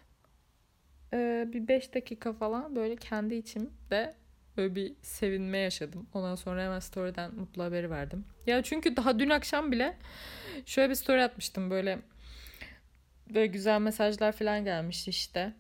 e, 1.12 1.48
bir 1.52 1.68
5 1.68 1.94
dakika 1.94 2.32
falan 2.32 2.76
böyle 2.76 2.96
kendi 2.96 3.34
içimde 3.34 4.14
böyle 4.56 4.74
bir 4.74 4.92
sevinme 5.02 5.58
yaşadım. 5.58 6.06
Ondan 6.14 6.34
sonra 6.34 6.64
hemen 6.64 6.80
story'den 6.80 7.34
mutlu 7.34 7.62
haberi 7.62 7.90
verdim. 7.90 8.24
Ya 8.46 8.62
çünkü 8.62 8.96
daha 8.96 9.18
dün 9.18 9.30
akşam 9.30 9.72
bile 9.72 9.96
şöyle 10.66 10.90
bir 10.90 10.94
story 10.94 11.22
atmıştım 11.22 11.70
böyle 11.70 11.98
böyle 13.34 13.46
güzel 13.46 13.80
mesajlar 13.80 14.32
falan 14.32 14.64
gelmişti 14.64 15.10
işte. 15.10 15.52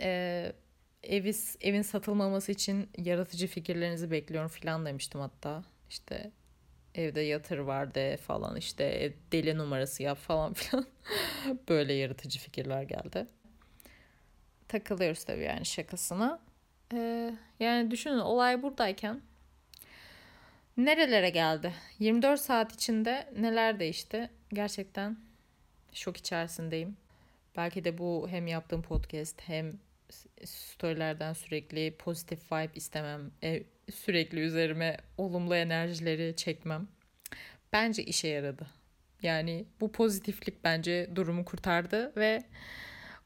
Ee, 0.00 0.52
eviz, 1.02 1.56
evin 1.60 1.82
satılmaması 1.82 2.52
için 2.52 2.88
yaratıcı 2.98 3.46
fikirlerinizi 3.46 4.10
bekliyorum 4.10 4.48
falan 4.48 4.86
demiştim 4.86 5.20
hatta. 5.20 5.64
İşte 5.90 6.30
evde 6.94 7.20
yatır 7.20 7.58
var 7.58 7.94
de 7.94 8.16
falan 8.16 8.56
işte 8.56 9.12
deli 9.32 9.58
numarası 9.58 10.02
yap 10.02 10.18
falan 10.18 10.52
filan. 10.54 10.86
böyle 11.68 11.92
yaratıcı 11.92 12.38
fikirler 12.38 12.82
geldi. 12.82 13.26
Takılıyoruz 14.68 15.24
tabii 15.24 15.42
yani 15.42 15.66
şakasına. 15.66 16.40
Ee, 16.96 17.34
yani 17.60 17.90
düşünün 17.90 18.18
olay 18.18 18.62
buradayken 18.62 19.20
nerelere 20.76 21.30
geldi? 21.30 21.72
24 21.98 22.40
saat 22.40 22.74
içinde 22.74 23.28
neler 23.38 23.80
değişti? 23.80 24.30
Gerçekten 24.52 25.16
şok 25.92 26.16
içerisindeyim. 26.16 26.96
Belki 27.56 27.84
de 27.84 27.98
bu 27.98 28.26
hem 28.30 28.46
yaptığım 28.46 28.82
podcast 28.82 29.40
hem 29.46 29.72
storylerden 30.44 31.32
sürekli 31.32 31.94
pozitif 31.98 32.52
vibe 32.52 32.72
istemem. 32.74 33.30
E, 33.42 33.62
sürekli 33.94 34.40
üzerime 34.40 34.96
olumlu 35.18 35.54
enerjileri 35.54 36.36
çekmem. 36.36 36.88
Bence 37.72 38.04
işe 38.04 38.28
yaradı. 38.28 38.66
Yani 39.22 39.64
bu 39.80 39.92
pozitiflik 39.92 40.64
bence 40.64 41.10
durumu 41.14 41.44
kurtardı 41.44 42.12
ve 42.16 42.42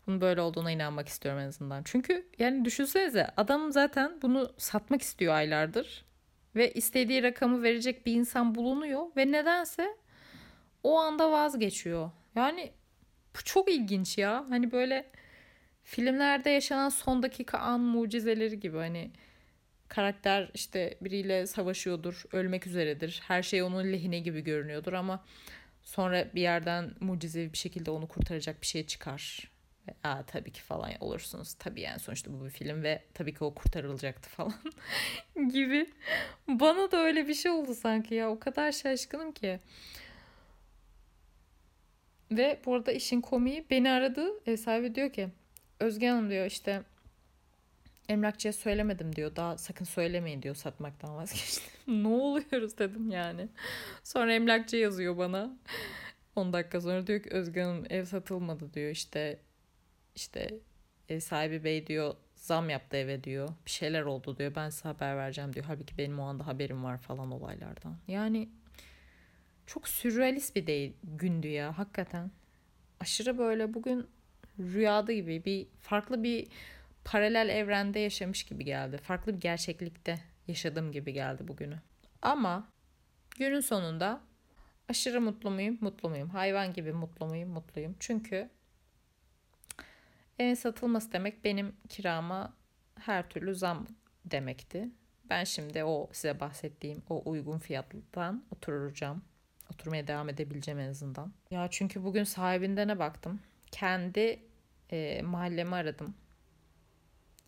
bunun 0.08 0.20
böyle 0.20 0.40
olduğuna 0.40 0.70
inanmak 0.70 1.08
istiyorum 1.08 1.40
en 1.40 1.46
azından. 1.46 1.82
Çünkü 1.84 2.28
yani 2.38 2.64
düşünsenize 2.64 3.26
adam 3.36 3.72
zaten 3.72 4.12
bunu 4.22 4.52
satmak 4.58 5.02
istiyor 5.02 5.34
aylardır. 5.34 6.04
Ve 6.56 6.72
istediği 6.72 7.22
rakamı 7.22 7.62
verecek 7.62 8.06
bir 8.06 8.12
insan 8.12 8.54
bulunuyor. 8.54 9.06
Ve 9.16 9.32
nedense 9.32 9.96
o 10.82 10.98
anda 10.98 11.32
vazgeçiyor. 11.32 12.10
Yani 12.34 12.72
bu 13.36 13.44
çok 13.44 13.70
ilginç 13.70 14.18
ya. 14.18 14.44
Hani 14.48 14.72
böyle 14.72 15.10
filmlerde 15.82 16.50
yaşanan 16.50 16.88
son 16.88 17.22
dakika 17.22 17.58
an 17.58 17.80
mucizeleri 17.80 18.60
gibi 18.60 18.76
hani 18.76 19.10
karakter 19.88 20.50
işte 20.54 20.98
biriyle 21.00 21.46
savaşıyordur, 21.46 22.24
ölmek 22.32 22.66
üzeredir. 22.66 23.20
Her 23.28 23.42
şey 23.42 23.62
onun 23.62 23.92
lehine 23.92 24.18
gibi 24.18 24.40
görünüyordur 24.40 24.92
ama 24.92 25.24
sonra 25.82 26.34
bir 26.34 26.40
yerden 26.40 26.94
mucizevi 27.00 27.52
bir 27.52 27.58
şekilde 27.58 27.90
onu 27.90 28.08
kurtaracak 28.08 28.62
bir 28.62 28.66
şey 28.66 28.86
çıkar. 28.86 29.57
Aa, 30.04 30.22
tabii 30.22 30.52
ki 30.52 30.62
falan 30.62 30.90
olursunuz. 31.00 31.54
Tabii 31.54 31.80
yani 31.80 31.98
sonuçta 31.98 32.32
bu 32.32 32.44
bir 32.44 32.50
film 32.50 32.82
ve 32.82 33.02
tabii 33.14 33.34
ki 33.34 33.44
o 33.44 33.54
kurtarılacaktı 33.54 34.28
falan 34.30 34.54
gibi. 35.52 35.90
Bana 36.48 36.90
da 36.90 36.96
öyle 36.96 37.28
bir 37.28 37.34
şey 37.34 37.50
oldu 37.50 37.74
sanki 37.74 38.14
ya. 38.14 38.30
O 38.30 38.38
kadar 38.38 38.72
şaşkınım 38.72 39.32
ki. 39.32 39.60
Ve 42.30 42.60
bu 42.66 42.74
arada 42.74 42.92
işin 42.92 43.20
komiği 43.20 43.66
beni 43.70 43.90
aradı. 43.90 44.30
Ev 44.46 44.56
sahibi 44.56 44.94
diyor 44.94 45.12
ki 45.12 45.28
Özge 45.80 46.08
Hanım 46.08 46.30
diyor 46.30 46.46
işte 46.46 46.82
emlakçıya 48.08 48.52
söylemedim 48.52 49.16
diyor. 49.16 49.36
Daha 49.36 49.58
sakın 49.58 49.84
söylemeyin 49.84 50.42
diyor 50.42 50.54
satmaktan 50.54 51.16
vazgeçtim. 51.16 51.72
ne 52.02 52.08
oluyoruz 52.08 52.78
dedim 52.78 53.10
yani. 53.10 53.48
Sonra 54.04 54.32
emlakçı 54.34 54.76
yazıyor 54.76 55.18
bana. 55.18 55.56
10 56.36 56.52
dakika 56.52 56.80
sonra 56.80 57.06
diyor 57.06 57.22
ki 57.22 57.30
Özge 57.30 57.62
Hanım 57.62 57.84
ev 57.90 58.04
satılmadı 58.04 58.74
diyor. 58.74 58.90
İşte 58.90 59.38
işte 60.18 60.60
ev 61.08 61.20
sahibi 61.20 61.64
bey 61.64 61.86
diyor 61.86 62.14
zam 62.34 62.70
yaptı 62.70 62.96
eve 62.96 63.24
diyor. 63.24 63.48
Bir 63.66 63.70
şeyler 63.70 64.02
oldu 64.02 64.38
diyor. 64.38 64.54
Ben 64.54 64.70
size 64.70 64.88
haber 64.88 65.16
vereceğim 65.16 65.52
diyor. 65.52 65.66
Halbuki 65.68 65.98
benim 65.98 66.20
o 66.20 66.22
anda 66.22 66.46
haberim 66.46 66.84
var 66.84 66.98
falan 66.98 67.30
olaylardan. 67.30 67.96
Yani 68.08 68.48
çok 69.66 69.88
sürrealist 69.88 70.56
bir 70.56 70.66
değil, 70.66 70.92
gündü 71.02 71.48
ya 71.48 71.78
hakikaten. 71.78 72.30
Aşırı 73.00 73.38
böyle 73.38 73.74
bugün 73.74 74.06
rüyada 74.58 75.12
gibi 75.12 75.44
bir 75.44 75.66
farklı 75.80 76.22
bir 76.22 76.48
paralel 77.04 77.48
evrende 77.48 77.98
yaşamış 77.98 78.44
gibi 78.44 78.64
geldi. 78.64 78.96
Farklı 78.96 79.34
bir 79.34 79.40
gerçeklikte 79.40 80.18
yaşadığım 80.48 80.92
gibi 80.92 81.12
geldi 81.12 81.48
bugünü. 81.48 81.80
Ama 82.22 82.68
günün 83.38 83.60
sonunda 83.60 84.20
aşırı 84.88 85.20
mutlu 85.20 85.50
muyum? 85.50 85.78
Mutlu 85.80 86.08
muyum? 86.08 86.28
Hayvan 86.28 86.72
gibi 86.72 86.92
mutlu 86.92 87.26
muyum? 87.26 87.50
Mutluyum. 87.50 87.96
Çünkü 88.00 88.50
Evin 90.38 90.54
satılması 90.54 91.12
demek 91.12 91.44
benim 91.44 91.76
kirama 91.88 92.56
her 93.00 93.28
türlü 93.28 93.54
zam 93.54 93.86
demekti. 94.24 94.88
Ben 95.30 95.44
şimdi 95.44 95.84
o 95.84 96.08
size 96.12 96.40
bahsettiğim 96.40 97.02
o 97.08 97.30
uygun 97.30 97.58
fiyattan 97.58 98.44
oturacağım. 98.50 99.22
Oturmaya 99.72 100.06
devam 100.06 100.28
edebileceğim 100.28 100.80
en 100.80 100.88
azından. 100.88 101.32
Ya 101.50 101.68
çünkü 101.70 102.04
bugün 102.04 102.24
sahibinden 102.24 102.98
baktım. 102.98 103.40
Kendi 103.70 104.42
e, 104.90 105.22
mahallemi 105.22 105.74
aradım. 105.74 106.14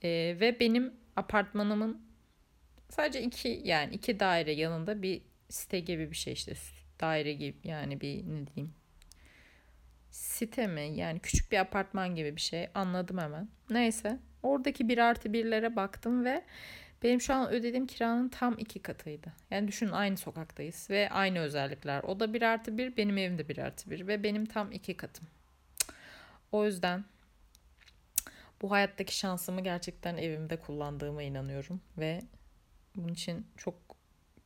E, 0.03 0.09
ve 0.41 0.61
benim 0.61 0.95
apartmanımın 1.17 2.03
sadece 2.89 3.23
iki 3.23 3.61
yani 3.65 3.95
iki 3.95 4.21
daire 4.21 4.53
yanında 4.53 5.03
bir 5.03 5.23
site 5.49 5.81
gibi 5.81 6.11
bir 6.11 6.17
şey 6.17 6.33
işte 6.33 6.53
daire 7.01 7.33
gibi 7.33 7.59
yani 7.65 8.01
bir 8.01 8.17
ne 8.17 8.47
diyeyim 8.47 8.75
site 10.11 10.67
mi 10.67 10.93
yani 10.95 11.21
küçük 11.21 11.53
bir 11.53 11.59
apartman 11.59 12.15
gibi 12.15 12.37
bir 12.37 12.41
şey 12.41 12.69
anladım 12.75 13.19
hemen. 13.19 13.49
Neyse 13.71 14.19
oradaki 14.43 14.89
bir 14.89 14.99
artı 14.99 15.33
birlere 15.33 15.77
baktım 15.77 16.25
ve 16.25 16.45
benim 17.03 17.21
şu 17.21 17.35
an 17.35 17.51
ödediğim 17.51 17.87
kiranın 17.87 18.29
tam 18.29 18.59
iki 18.59 18.83
katıydı. 18.83 19.33
Yani 19.51 19.69
düşünün 19.69 19.93
aynı 19.93 20.17
sokaktayız 20.17 20.87
ve 20.91 21.11
aynı 21.11 21.39
özellikler. 21.39 22.03
O 22.03 22.21
da 22.21 22.35
bir 22.35 22.43
artı 22.43 22.79
bir 22.79 22.97
benim 22.97 23.19
evim 23.19 23.39
de 23.39 23.49
bir 23.49 23.59
artı 23.59 23.91
bir 23.91 24.07
ve 24.07 24.23
benim 24.23 24.47
tam 24.47 24.73
iki 24.73 24.97
katım. 24.97 25.27
O 26.53 26.67
yüzden 26.67 27.05
bu 28.63 28.71
hayattaki 28.71 29.17
şansımı 29.17 29.61
gerçekten 29.61 30.17
evimde 30.17 30.57
kullandığıma 30.57 31.23
inanıyorum 31.23 31.81
ve 31.99 32.23
bunun 32.97 33.13
için 33.13 33.47
çok 33.57 33.75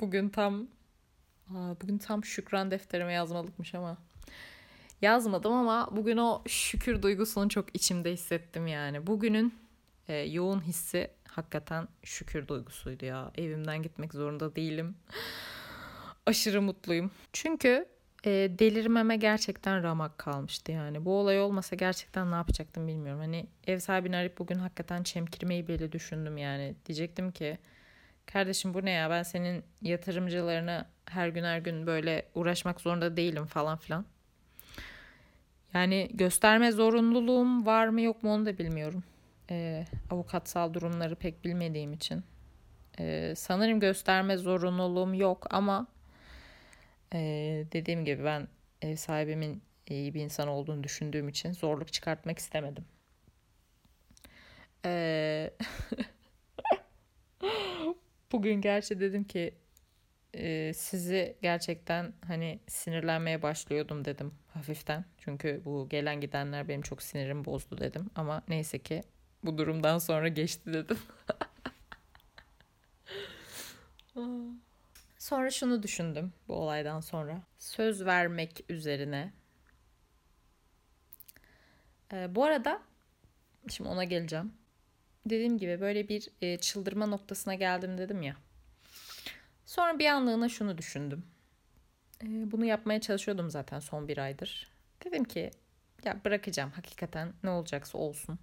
bugün 0.00 0.28
tam 0.28 0.66
bugün 1.50 1.98
tam 1.98 2.24
şükran 2.24 2.70
defterime 2.70 3.12
yazmalıkmış 3.12 3.74
ama 3.74 3.98
yazmadım 5.04 5.52
ama 5.52 5.88
bugün 5.92 6.16
o 6.16 6.42
şükür 6.46 7.02
duygusunu 7.02 7.48
çok 7.48 7.76
içimde 7.76 8.12
hissettim 8.12 8.66
yani. 8.66 9.06
Bugünün 9.06 9.54
e, 10.08 10.16
yoğun 10.16 10.60
hissi 10.60 11.10
hakikaten 11.28 11.88
şükür 12.02 12.48
duygusuydu 12.48 13.04
ya. 13.04 13.30
Evimden 13.38 13.82
gitmek 13.82 14.14
zorunda 14.14 14.56
değilim. 14.56 14.96
Aşırı 16.26 16.62
mutluyum. 16.62 17.10
Çünkü 17.32 17.86
e, 18.24 18.30
delirmeme 18.58 19.16
gerçekten 19.16 19.82
ramak 19.82 20.18
kalmıştı 20.18 20.72
yani. 20.72 21.04
Bu 21.04 21.18
olay 21.18 21.40
olmasa 21.40 21.76
gerçekten 21.76 22.30
ne 22.30 22.34
yapacaktım 22.34 22.88
bilmiyorum. 22.88 23.20
Hani 23.20 23.46
ev 23.66 23.78
sahibini 23.78 24.16
arayıp 24.16 24.38
bugün 24.38 24.58
hakikaten 24.58 25.02
çemkirmeyi 25.02 25.68
bile 25.68 25.92
düşündüm 25.92 26.38
yani. 26.38 26.74
Diyecektim 26.86 27.30
ki 27.30 27.58
kardeşim 28.26 28.74
bu 28.74 28.84
ne 28.84 28.90
ya 28.90 29.10
ben 29.10 29.22
senin 29.22 29.64
yatırımcılarını 29.82 30.86
her 31.06 31.28
gün 31.28 31.44
her 31.44 31.58
gün 31.58 31.86
böyle 31.86 32.28
uğraşmak 32.34 32.80
zorunda 32.80 33.16
değilim 33.16 33.46
falan 33.46 33.78
filan. 33.78 34.06
Yani 35.74 36.08
gösterme 36.14 36.72
zorunluluğum 36.72 37.66
var 37.66 37.88
mı 37.88 38.00
yok 38.00 38.22
mu 38.22 38.32
onu 38.34 38.46
da 38.46 38.58
bilmiyorum. 38.58 39.04
Ee, 39.50 39.84
avukatsal 40.10 40.74
durumları 40.74 41.14
pek 41.16 41.44
bilmediğim 41.44 41.92
için. 41.92 42.24
Ee, 43.00 43.34
sanırım 43.36 43.80
gösterme 43.80 44.36
zorunluluğum 44.36 45.14
yok 45.14 45.46
ama 45.50 45.86
e, 47.12 47.18
dediğim 47.72 48.04
gibi 48.04 48.24
ben 48.24 48.48
ev 48.82 48.96
sahibimin 48.96 49.62
iyi 49.88 50.14
bir 50.14 50.20
insan 50.20 50.48
olduğunu 50.48 50.84
düşündüğüm 50.84 51.28
için 51.28 51.52
zorluk 51.52 51.92
çıkartmak 51.92 52.38
istemedim. 52.38 52.84
Ee, 54.84 55.50
bugün 58.32 58.60
gerçi 58.60 59.00
dedim 59.00 59.24
ki 59.24 59.54
e, 60.34 60.72
sizi 60.74 61.36
gerçekten 61.42 62.12
hani 62.26 62.60
sinirlenmeye 62.68 63.42
başlıyordum 63.42 64.04
dedim 64.04 64.34
hafiften. 64.54 65.04
Çünkü 65.18 65.62
bu 65.64 65.88
gelen 65.88 66.20
gidenler 66.20 66.68
benim 66.68 66.82
çok 66.82 67.02
sinirim 67.02 67.44
bozdu 67.44 67.78
dedim. 67.78 68.10
Ama 68.14 68.42
neyse 68.48 68.78
ki 68.78 69.02
bu 69.42 69.58
durumdan 69.58 69.98
sonra 69.98 70.28
geçti 70.28 70.72
dedim. 70.72 70.98
Sonra 75.18 75.50
şunu 75.50 75.82
düşündüm 75.82 76.32
bu 76.48 76.54
olaydan 76.54 77.00
sonra. 77.00 77.42
Söz 77.58 78.04
vermek 78.04 78.64
üzerine. 78.68 79.32
Ee, 82.12 82.34
bu 82.34 82.44
arada 82.44 82.82
şimdi 83.68 83.90
ona 83.90 84.04
geleceğim. 84.04 84.52
Dediğim 85.26 85.58
gibi 85.58 85.80
böyle 85.80 86.08
bir 86.08 86.28
e, 86.42 86.58
çıldırma 86.58 87.06
noktasına 87.06 87.54
geldim 87.54 87.98
dedim 87.98 88.22
ya. 88.22 88.36
Sonra 89.74 89.98
bir 89.98 90.06
anlığına 90.06 90.48
şunu 90.48 90.78
düşündüm. 90.78 91.24
E, 92.22 92.26
bunu 92.26 92.64
yapmaya 92.64 93.00
çalışıyordum 93.00 93.50
zaten 93.50 93.78
son 93.78 94.08
bir 94.08 94.18
aydır. 94.18 94.68
Dedim 95.04 95.24
ki 95.24 95.50
ya 96.04 96.20
bırakacağım 96.24 96.70
hakikaten 96.70 97.32
ne 97.42 97.50
olacaksa 97.50 97.98
olsun. 97.98 98.38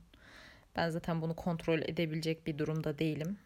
Ben 0.75 0.89
zaten 0.89 1.21
bunu 1.21 1.35
kontrol 1.35 1.79
edebilecek 1.79 2.47
bir 2.47 2.57
durumda 2.57 2.99
değilim. 2.99 3.37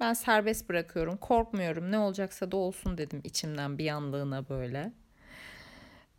Ben 0.00 0.12
serbest 0.12 0.68
bırakıyorum, 0.68 1.16
korkmuyorum. 1.16 1.90
Ne 1.90 1.98
olacaksa 1.98 2.52
da 2.52 2.56
olsun 2.56 2.98
dedim 2.98 3.20
içimden 3.24 3.78
bir 3.78 3.88
anlığına 3.88 4.48
böyle. 4.48 4.92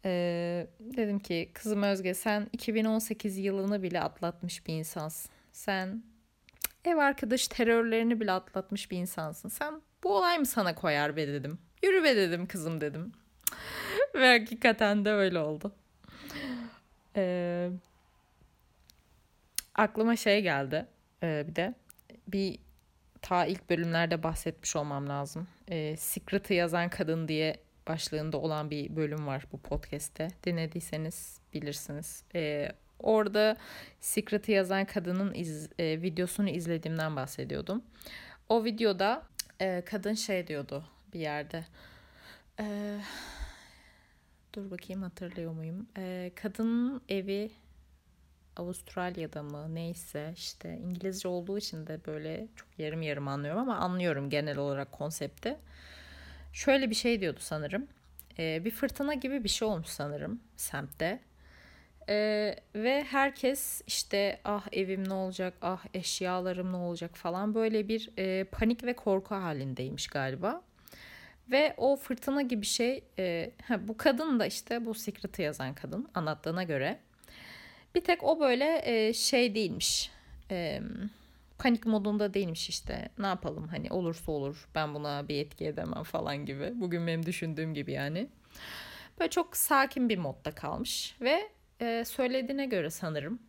Ee, 0.05 0.67
dedim 0.79 1.19
ki 1.19 1.51
kızım 1.53 1.83
Özge 1.83 2.13
sen 2.13 2.47
2018 2.53 3.37
yılını 3.37 3.83
bile 3.83 4.01
atlatmış 4.01 4.67
bir 4.67 4.73
insansın. 4.73 5.31
Sen 5.51 6.03
ev 6.85 6.97
arkadaş 6.97 7.47
terörlerini 7.47 8.19
bile 8.19 8.31
atlatmış 8.31 8.91
bir 8.91 8.97
insansın. 8.97 9.49
Sen 9.49 9.81
bu 10.03 10.17
olay 10.17 10.39
mı 10.39 10.45
sana 10.45 10.75
koyar 10.75 11.15
be 11.15 11.27
dedim. 11.27 11.59
Yürü 11.83 12.03
be 12.03 12.15
dedim 12.15 12.47
kızım 12.47 12.81
dedim. 12.81 13.11
Ve 14.15 14.39
hakikaten 14.39 15.05
de 15.05 15.11
öyle 15.11 15.39
oldu. 15.39 15.71
Ee, 17.15 17.69
aklıma 19.75 20.15
şey 20.15 20.41
geldi 20.41 20.85
ee, 21.23 21.45
bir 21.47 21.55
de. 21.55 21.73
Bir 22.27 22.59
ta 23.21 23.45
ilk 23.45 23.69
bölümlerde 23.69 24.23
bahsetmiş 24.23 24.75
olmam 24.75 25.09
lazım. 25.09 25.47
Ee, 25.69 25.95
Secret'ı 25.97 26.53
yazan 26.53 26.89
kadın 26.89 27.27
diye 27.27 27.57
başlığında 27.87 28.37
olan 28.37 28.69
bir 28.69 28.95
bölüm 28.95 29.27
var 29.27 29.43
bu 29.51 29.61
podcast'te. 29.61 30.27
Dinlediyseniz 30.43 31.39
bilirsiniz. 31.53 32.23
Ee, 32.35 32.69
orada 32.99 33.57
Secret'ı 33.99 34.51
yazan 34.51 34.85
kadının 34.85 35.33
iz, 35.33 35.69
e, 35.79 36.01
videosunu 36.01 36.49
izlediğimden 36.49 37.15
bahsediyordum. 37.15 37.83
O 38.49 38.63
videoda 38.63 39.23
e, 39.61 39.83
kadın 39.85 40.13
şey 40.13 40.47
diyordu 40.47 40.83
bir 41.13 41.19
yerde. 41.19 41.65
E, 42.59 42.97
dur 44.53 44.71
bakayım 44.71 45.03
hatırlıyor 45.03 45.51
muyum? 45.51 45.87
E, 45.97 46.31
kadının 46.35 47.01
evi 47.09 47.51
Avustralya'da 48.57 49.43
mı 49.43 49.75
neyse 49.75 50.33
işte 50.35 50.77
İngilizce 50.77 51.27
olduğu 51.27 51.57
için 51.57 51.87
de 51.87 51.99
böyle 52.07 52.47
çok 52.55 52.67
yarım 52.77 53.01
yarım 53.01 53.27
anlıyorum 53.27 53.61
ama 53.61 53.75
anlıyorum 53.77 54.29
genel 54.29 54.57
olarak 54.57 54.91
konsepti. 54.91 55.57
Şöyle 56.53 56.89
bir 56.89 56.95
şey 56.95 57.21
diyordu 57.21 57.39
sanırım. 57.41 57.87
Ee, 58.39 58.65
bir 58.65 58.71
fırtına 58.71 59.13
gibi 59.13 59.43
bir 59.43 59.49
şey 59.49 59.67
olmuş 59.67 59.87
sanırım 59.87 60.39
semtte. 60.57 61.19
Ee, 62.09 62.55
ve 62.75 63.03
herkes 63.03 63.81
işte 63.87 64.39
ah 64.45 64.67
evim 64.71 65.09
ne 65.09 65.13
olacak, 65.13 65.53
ah 65.61 65.85
eşyalarım 65.93 66.71
ne 66.71 66.77
olacak 66.77 67.17
falan 67.17 67.55
böyle 67.55 67.87
bir 67.87 68.09
e, 68.17 68.43
panik 68.43 68.83
ve 68.83 68.95
korku 68.95 69.35
halindeymiş 69.35 70.07
galiba. 70.07 70.61
Ve 71.51 71.73
o 71.77 71.95
fırtına 71.95 72.41
gibi 72.41 72.65
şey, 72.65 73.03
e, 73.19 73.51
ha, 73.63 73.87
bu 73.87 73.97
kadın 73.97 74.39
da 74.39 74.45
işte 74.45 74.85
bu 74.85 74.93
Secret'ı 74.93 75.41
yazan 75.41 75.73
kadın 75.73 76.09
anlattığına 76.13 76.63
göre 76.63 76.99
bir 77.95 78.01
tek 78.01 78.23
o 78.23 78.39
böyle 78.39 78.81
e, 78.83 79.13
şey 79.13 79.55
değilmiş. 79.55 80.11
E, 80.51 80.81
panik 81.57 81.85
modunda 81.85 82.33
değilmiş 82.33 82.69
işte. 82.69 83.09
Ne 83.17 83.27
yapalım 83.27 83.67
hani 83.67 83.91
olursa 83.91 84.31
olur. 84.31 84.67
Ben 84.75 84.93
buna 84.93 85.27
bir 85.27 85.35
etki 85.35 85.65
edemem 85.65 86.03
falan 86.03 86.45
gibi. 86.45 86.71
Bugün 86.75 87.07
benim 87.07 87.25
düşündüğüm 87.25 87.73
gibi 87.73 87.91
yani. 87.91 88.27
Böyle 89.19 89.29
çok 89.29 89.57
sakin 89.57 90.09
bir 90.09 90.17
modda 90.17 90.51
kalmış 90.51 91.15
ve 91.21 91.49
e, 91.81 92.05
söylediğine 92.05 92.65
göre 92.65 92.89
sanırım 92.89 93.39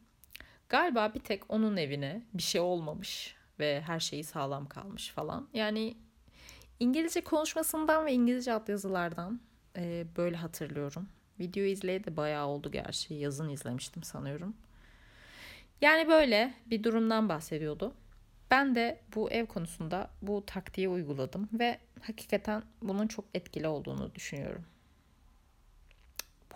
galiba 0.69 1.15
bir 1.15 1.21
tek 1.21 1.51
onun 1.51 1.77
evine 1.77 2.23
bir 2.35 2.43
şey 2.43 2.61
olmamış 2.61 3.37
ve 3.59 3.81
her 3.81 4.01
şeyi 4.01 4.25
sağlam 4.25 4.67
kalmış 4.67 5.09
falan. 5.09 5.49
Yani 5.55 5.97
İngilizce 6.81 7.21
konuşmasından 7.21 8.07
ve 8.07 8.13
İngilizce 8.13 8.53
altyazılardan 8.53 9.41
e, 9.77 10.07
böyle 10.17 10.37
hatırlıyorum. 10.37 11.09
Video 11.41 11.65
izleye 11.65 12.05
de 12.05 12.17
bayağı 12.17 12.47
oldu 12.47 12.71
gerçi. 12.71 13.15
Yazın 13.15 13.49
izlemiştim 13.49 14.03
sanıyorum. 14.03 14.57
Yani 15.81 16.09
böyle 16.09 16.55
bir 16.67 16.83
durumdan 16.83 17.29
bahsediyordu. 17.29 17.95
Ben 18.51 18.75
de 18.75 19.01
bu 19.15 19.31
ev 19.31 19.47
konusunda 19.47 20.11
bu 20.23 20.47
taktiği 20.47 20.89
uyguladım 20.89 21.49
ve 21.53 21.79
hakikaten 22.03 22.63
bunun 22.83 23.07
çok 23.07 23.25
etkili 23.35 23.69
olduğunu 23.69 24.15
düşünüyorum. 24.15 24.65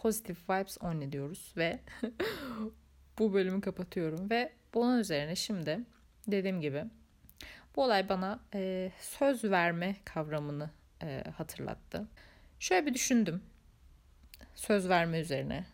Positive 0.03 0.37
vibes 0.49 0.79
on 0.81 1.13
diyoruz 1.13 1.55
ve 1.57 1.79
bu 3.19 3.35
bölümü 3.35 3.61
kapatıyorum 3.61 4.31
ve 4.31 4.53
bunun 4.75 4.99
üzerine 4.99 5.37
şimdi 5.37 5.81
dediğim 6.27 6.61
gibi 6.61 6.85
bu 7.77 7.83
olay 7.85 8.09
bana 8.09 8.41
e, 8.55 8.91
söz 9.01 9.45
verme 9.45 9.97
kavramını 10.05 10.71
e, 11.03 11.25
hatırlattı. 11.37 12.09
Şöyle 12.61 12.87
bir 12.87 12.95
düşündüm 12.95 13.43
söz 14.55 14.89
verme 14.89 15.21
üzerine. 15.21 15.65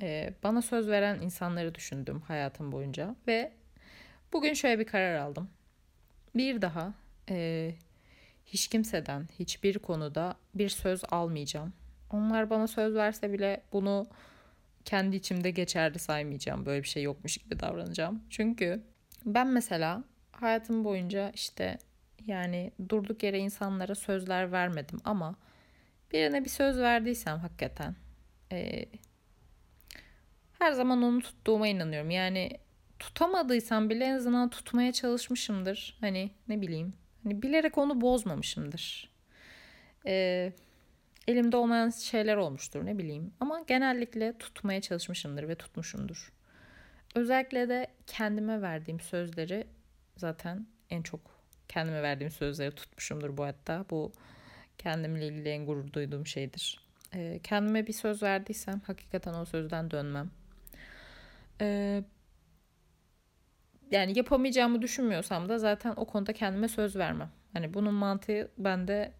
Ee, 0.00 0.34
bana 0.42 0.62
söz 0.62 0.88
veren 0.88 1.20
insanları 1.20 1.74
düşündüm 1.74 2.20
hayatım 2.20 2.72
boyunca 2.72 3.16
ve 3.26 3.52
bugün 4.32 4.54
şöyle 4.54 4.78
bir 4.78 4.86
karar 4.86 5.14
aldım. 5.14 5.50
Bir 6.34 6.62
daha 6.62 6.94
e, 7.30 7.70
hiç 8.46 8.68
kimseden 8.68 9.28
hiçbir 9.38 9.78
konuda 9.78 10.36
bir 10.54 10.68
söz 10.68 11.02
almayacağım. 11.10 11.72
Onlar 12.14 12.50
bana 12.50 12.66
söz 12.66 12.94
verse 12.94 13.32
bile 13.32 13.60
bunu 13.72 14.06
kendi 14.84 15.16
içimde 15.16 15.50
geçerli 15.50 15.98
saymayacağım. 15.98 16.66
Böyle 16.66 16.82
bir 16.82 16.88
şey 16.88 17.02
yokmuş 17.02 17.38
gibi 17.38 17.60
davranacağım. 17.60 18.22
Çünkü 18.30 18.82
ben 19.24 19.46
mesela 19.46 20.04
hayatım 20.32 20.84
boyunca 20.84 21.30
işte 21.34 21.78
yani 22.26 22.70
durduk 22.88 23.22
yere 23.22 23.38
insanlara 23.38 23.94
sözler 23.94 24.52
vermedim 24.52 25.00
ama 25.04 25.36
birine 26.12 26.44
bir 26.44 26.50
söz 26.50 26.78
verdiysem 26.78 27.38
hakikaten 27.38 27.96
e, 28.52 28.84
her 30.58 30.72
zaman 30.72 31.02
onu 31.02 31.20
tuttuğuma 31.20 31.68
inanıyorum. 31.68 32.10
Yani 32.10 32.50
tutamadıysam 32.98 33.90
bile 33.90 34.04
en 34.04 34.14
azından 34.14 34.50
tutmaya 34.50 34.92
çalışmışımdır. 34.92 35.98
Hani 36.00 36.30
ne 36.48 36.60
bileyim. 36.60 36.94
Hani 37.22 37.42
bilerek 37.42 37.78
onu 37.78 38.00
bozmamışımdır. 38.00 39.10
E, 40.06 40.52
elimde 41.28 41.56
olmayan 41.56 41.90
şeyler 41.90 42.36
olmuştur 42.36 42.86
ne 42.86 42.98
bileyim. 42.98 43.32
Ama 43.40 43.60
genellikle 43.66 44.38
tutmaya 44.38 44.80
çalışmışımdır 44.80 45.48
ve 45.48 45.54
tutmuşumdur. 45.54 46.32
Özellikle 47.14 47.68
de 47.68 47.86
kendime 48.06 48.62
verdiğim 48.62 49.00
sözleri 49.00 49.66
zaten 50.16 50.66
en 50.90 51.02
çok 51.02 51.20
kendime 51.68 52.02
verdiğim 52.02 52.30
sözleri 52.30 52.74
tutmuşumdur 52.74 53.36
bu 53.36 53.44
hatta. 53.44 53.84
Bu 53.90 54.12
kendimle 54.78 55.26
ilgili 55.26 55.48
en 55.48 55.66
gurur 55.66 55.92
duyduğum 55.92 56.26
şeydir. 56.26 56.80
E, 57.14 57.40
kendime 57.42 57.86
bir 57.86 57.92
söz 57.92 58.22
verdiysem 58.22 58.80
hakikaten 58.86 59.34
o 59.34 59.44
sözden 59.44 59.90
dönmem. 59.90 60.30
E, 61.60 62.02
yani 63.90 64.18
yapamayacağımı 64.18 64.82
düşünmüyorsam 64.82 65.48
da 65.48 65.58
zaten 65.58 65.94
o 65.96 66.04
konuda 66.04 66.32
kendime 66.32 66.68
söz 66.68 66.96
vermem. 66.96 67.30
Hani 67.52 67.74
bunun 67.74 67.94
mantığı 67.94 68.50
bende 68.58 69.12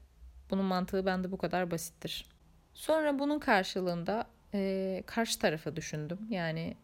bunun 0.50 0.64
mantığı 0.64 1.06
bende 1.06 1.32
bu 1.32 1.38
kadar 1.38 1.70
basittir. 1.70 2.26
Sonra 2.74 3.18
bunun 3.18 3.38
karşılığında 3.38 4.26
e, 4.54 5.02
karşı 5.06 5.38
tarafı 5.38 5.76
düşündüm. 5.76 6.18
Yani 6.30 6.76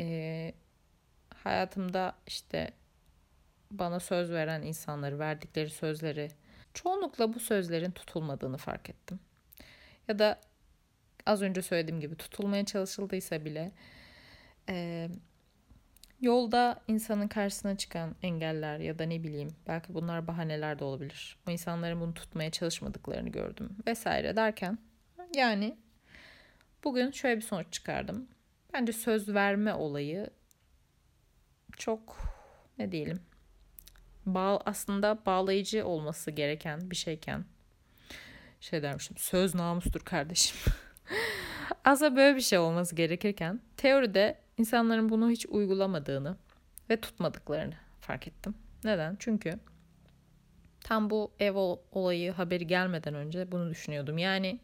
e, 0.00 0.52
hayatımda 1.34 2.14
işte 2.26 2.70
bana 3.70 4.00
söz 4.00 4.30
veren 4.30 4.62
insanları, 4.62 5.18
verdikleri 5.18 5.70
sözleri 5.70 6.30
çoğunlukla 6.74 7.34
bu 7.34 7.40
sözlerin 7.40 7.90
tutulmadığını 7.90 8.56
fark 8.56 8.90
ettim. 8.90 9.20
Ya 10.08 10.18
da 10.18 10.40
az 11.26 11.42
önce 11.42 11.62
söylediğim 11.62 12.00
gibi 12.00 12.16
tutulmaya 12.16 12.64
çalışıldıysa 12.64 13.44
bile 13.44 13.72
e, 14.68 15.08
yolda 16.20 16.80
insanın 16.88 17.28
karşısına 17.28 17.76
çıkan 17.76 18.14
engeller 18.22 18.78
ya 18.78 18.98
da 18.98 19.04
ne 19.04 19.22
bileyim 19.22 19.56
belki 19.66 19.94
bunlar 19.94 20.26
bahaneler 20.26 20.78
de 20.78 20.84
olabilir. 20.84 21.38
Bu 21.46 21.50
insanların 21.50 22.00
bunu 22.00 22.14
tutmaya 22.14 22.50
çalışmadıklarını 22.50 23.28
gördüm 23.28 23.76
vesaire 23.86 24.36
derken 24.36 24.78
yani 25.34 25.76
bugün 26.84 27.10
şöyle 27.10 27.36
bir 27.36 27.42
sonuç 27.42 27.72
çıkardım. 27.72 28.28
Bence 28.72 28.92
söz 28.92 29.28
verme 29.28 29.74
olayı 29.74 30.30
çok 31.76 32.16
ne 32.78 32.92
diyelim 32.92 33.20
bağ, 34.34 34.60
aslında 34.64 35.18
bağlayıcı 35.26 35.86
olması 35.86 36.30
gereken 36.30 36.90
bir 36.90 36.96
şeyken 36.96 37.44
şey 38.60 38.82
dermişim 38.82 39.16
söz 39.16 39.54
namustur 39.54 40.00
kardeşim. 40.00 40.56
Aslında 41.84 42.16
böyle 42.16 42.36
bir 42.36 42.40
şey 42.40 42.58
olması 42.58 42.96
gerekirken 42.96 43.60
teoride 43.76 44.38
insanların 44.58 45.08
bunu 45.08 45.30
hiç 45.30 45.46
uygulamadığını 45.46 46.36
ve 46.90 47.00
tutmadıklarını 47.00 47.74
fark 48.00 48.28
ettim. 48.28 48.54
Neden? 48.84 49.16
Çünkü 49.18 49.58
Tam 50.88 51.10
bu 51.10 51.32
ev 51.40 51.54
olayı 51.92 52.32
haberi 52.32 52.66
gelmeden 52.66 53.14
önce 53.14 53.52
bunu 53.52 53.70
düşünüyordum. 53.70 54.18
Yani 54.18 54.60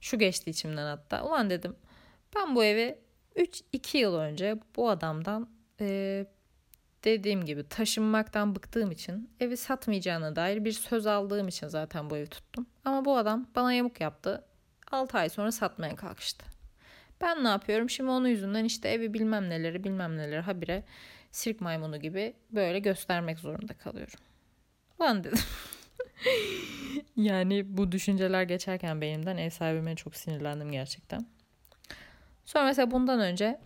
şu 0.00 0.18
geçti 0.18 0.50
içimden 0.50 0.86
hatta. 0.86 1.24
Ulan 1.24 1.50
dedim 1.50 1.76
ben 2.36 2.54
bu 2.54 2.64
evi 2.64 2.98
3-2 3.36 3.96
yıl 3.96 4.14
önce 4.14 4.58
bu 4.76 4.90
adamdan 4.90 5.48
e, 5.80 6.26
dediğim 7.04 7.44
gibi 7.44 7.68
taşınmaktan 7.68 8.54
bıktığım 8.54 8.90
için 8.90 9.30
evi 9.40 9.56
satmayacağına 9.56 10.36
dair 10.36 10.64
bir 10.64 10.72
söz 10.72 11.06
aldığım 11.06 11.48
için 11.48 11.68
zaten 11.68 12.10
bu 12.10 12.16
evi 12.16 12.26
tuttum. 12.26 12.66
Ama 12.84 13.04
bu 13.04 13.16
adam 13.16 13.46
bana 13.56 13.72
yamuk 13.72 14.00
yaptı. 14.00 14.44
6 14.90 15.18
ay 15.18 15.28
sonra 15.28 15.52
satmaya 15.52 15.96
kalkıştı. 15.96 16.53
Ben 17.24 17.44
ne 17.44 17.48
yapıyorum? 17.48 17.90
Şimdi 17.90 18.10
onun 18.10 18.28
yüzünden 18.28 18.64
işte 18.64 18.88
evi 18.88 19.14
bilmem 19.14 19.50
neleri 19.50 19.84
bilmem 19.84 20.16
neleri 20.16 20.40
habire 20.40 20.84
sirk 21.30 21.60
maymunu 21.60 22.00
gibi 22.00 22.34
böyle 22.50 22.78
göstermek 22.78 23.38
zorunda 23.38 23.74
kalıyorum. 23.74 24.18
Lan 25.00 25.24
dedim. 25.24 25.38
yani 27.16 27.76
bu 27.76 27.92
düşünceler 27.92 28.42
geçerken 28.42 29.00
beynimden 29.00 29.36
ev 29.36 29.50
sahibime 29.50 29.96
çok 29.96 30.16
sinirlendim 30.16 30.72
gerçekten. 30.72 31.26
Sonra 32.44 32.64
mesela 32.64 32.90
bundan 32.90 33.20
önce 33.20 33.60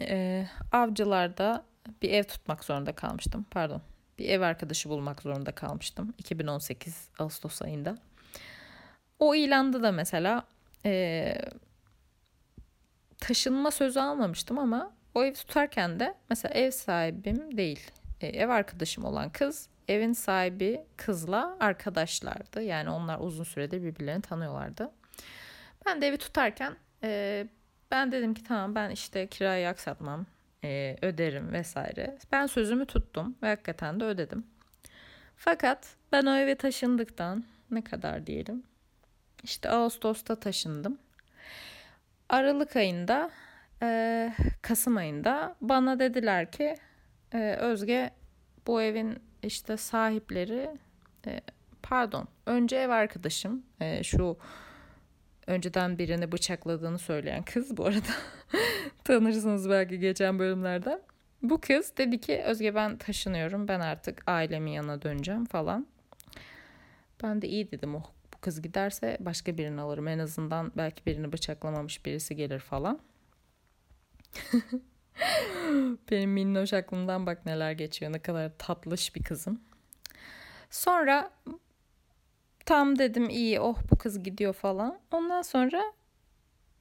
e, 0.00 0.46
avcılarda 0.72 1.64
bir 2.02 2.10
ev 2.10 2.24
tutmak 2.24 2.64
zorunda 2.64 2.92
kalmıştım. 2.92 3.46
Pardon. 3.50 3.82
Bir 4.18 4.28
ev 4.28 4.40
arkadaşı 4.40 4.88
bulmak 4.88 5.22
zorunda 5.22 5.52
kalmıştım. 5.52 6.14
2018 6.18 7.08
Ağustos 7.18 7.62
ayında. 7.62 7.98
O 9.18 9.34
ilanda 9.34 9.82
da 9.82 9.92
mesela 9.92 10.46
e, 10.84 11.34
taşınma 13.22 13.70
sözü 13.70 14.00
almamıştım 14.00 14.58
ama 14.58 14.92
o 15.14 15.24
evi 15.24 15.34
tutarken 15.34 16.00
de 16.00 16.14
mesela 16.30 16.54
ev 16.54 16.70
sahibim 16.70 17.56
değil. 17.56 17.90
E, 18.20 18.26
ev 18.26 18.48
arkadaşım 18.48 19.04
olan 19.04 19.30
kız 19.30 19.68
evin 19.88 20.12
sahibi 20.12 20.84
kızla 20.96 21.56
arkadaşlardı. 21.60 22.62
Yani 22.62 22.90
onlar 22.90 23.18
uzun 23.20 23.44
süredir 23.44 23.82
birbirlerini 23.82 24.22
tanıyorlardı. 24.22 24.90
Ben 25.86 26.02
de 26.02 26.06
evi 26.06 26.16
tutarken 26.16 26.76
e, 27.02 27.46
ben 27.90 28.12
dedim 28.12 28.34
ki 28.34 28.44
tamam 28.44 28.74
ben 28.74 28.90
işte 28.90 29.26
kirayı 29.26 29.68
aksatmam 29.68 30.26
e, 30.64 30.96
öderim 31.02 31.52
vesaire. 31.52 32.18
Ben 32.32 32.46
sözümü 32.46 32.86
tuttum 32.86 33.36
ve 33.42 33.48
hakikaten 33.48 34.00
de 34.00 34.04
ödedim. 34.04 34.46
Fakat 35.36 35.96
ben 36.12 36.26
o 36.26 36.36
eve 36.36 36.54
taşındıktan 36.54 37.44
ne 37.70 37.84
kadar 37.84 38.26
diyelim 38.26 38.62
işte 39.42 39.70
Ağustos'ta 39.70 40.36
taşındım. 40.40 40.98
Aralık 42.32 42.76
ayında 42.76 43.30
e, 43.82 44.32
Kasım 44.62 44.96
ayında 44.96 45.56
bana 45.60 45.98
dediler 45.98 46.52
ki 46.52 46.74
e, 47.32 47.56
Özge 47.60 48.10
bu 48.66 48.82
evin 48.82 49.18
işte 49.42 49.76
sahipleri 49.76 50.70
e, 51.26 51.40
pardon 51.82 52.28
önce 52.46 52.76
ev 52.76 52.88
arkadaşım 52.88 53.62
e, 53.80 54.02
şu 54.02 54.38
önceden 55.46 55.98
birini 55.98 56.32
bıçakladığını 56.32 56.98
söyleyen 56.98 57.42
kız 57.42 57.76
bu 57.76 57.84
arada 57.84 58.12
tanırsınız 59.04 59.70
belki 59.70 59.98
geçen 59.98 60.38
bölümlerden. 60.38 61.00
Bu 61.42 61.60
kız 61.60 61.96
dedi 61.96 62.20
ki 62.20 62.42
Özge 62.46 62.74
ben 62.74 62.96
taşınıyorum 62.96 63.68
ben 63.68 63.80
artık 63.80 64.22
ailemin 64.26 64.72
yanına 64.72 65.02
döneceğim 65.02 65.44
falan. 65.44 65.86
Ben 67.22 67.42
de 67.42 67.48
iyi 67.48 67.70
dedim 67.70 67.94
oh 67.94 68.21
kız 68.42 68.62
giderse 68.62 69.16
başka 69.20 69.58
birini 69.58 69.80
alırım 69.80 70.08
en 70.08 70.18
azından 70.18 70.72
belki 70.76 71.06
birini 71.06 71.32
bıçaklamamış 71.32 72.06
birisi 72.06 72.36
gelir 72.36 72.58
falan. 72.58 73.00
Benim 76.10 76.30
minnoş 76.30 76.72
aklımdan 76.72 77.26
bak 77.26 77.46
neler 77.46 77.72
geçiyor 77.72 78.12
ne 78.12 78.18
kadar 78.18 78.52
tatlış 78.58 79.16
bir 79.16 79.22
kızım. 79.22 79.60
Sonra 80.70 81.30
tam 82.66 82.98
dedim 82.98 83.28
iyi 83.28 83.60
oh 83.60 83.78
bu 83.90 83.96
kız 83.96 84.22
gidiyor 84.22 84.52
falan. 84.52 84.98
Ondan 85.10 85.42
sonra 85.42 85.82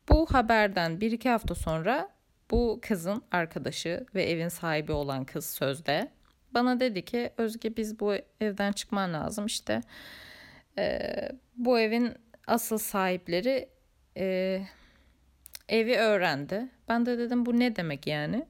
bu 0.09 0.25
haberden 0.33 1.01
bir 1.01 1.11
iki 1.11 1.29
hafta 1.29 1.55
sonra 1.55 2.09
bu 2.51 2.79
kızın 2.81 3.23
arkadaşı 3.31 4.05
ve 4.15 4.23
evin 4.23 4.47
sahibi 4.47 4.91
olan 4.91 5.25
kız 5.25 5.45
sözde 5.45 6.11
bana 6.53 6.79
dedi 6.79 7.05
ki 7.05 7.33
Özge 7.37 7.77
biz 7.77 7.99
bu 7.99 8.13
evden 8.39 8.71
çıkman 8.71 9.13
lazım 9.13 9.45
işte 9.45 9.81
e, 10.77 11.09
bu 11.65 11.79
evin 11.79 12.13
asıl 12.47 12.77
sahipleri 12.77 13.69
e, 14.17 14.61
evi 15.69 15.97
öğrendi. 15.97 16.69
Ben 16.89 17.05
de 17.05 17.17
dedim 17.17 17.45
bu 17.45 17.59
ne 17.59 17.75
demek 17.75 18.07
yani? 18.07 18.45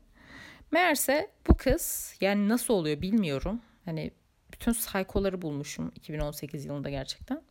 Meğerse 0.71 1.29
bu 1.47 1.57
kız 1.57 2.15
yani 2.21 2.49
nasıl 2.49 2.73
oluyor 2.73 3.01
bilmiyorum. 3.01 3.61
Hani 3.85 4.11
bütün 4.53 4.71
saykoları 4.71 5.41
bulmuşum 5.41 5.91
2018 5.95 6.65
yılında 6.65 6.89
gerçekten. 6.89 7.41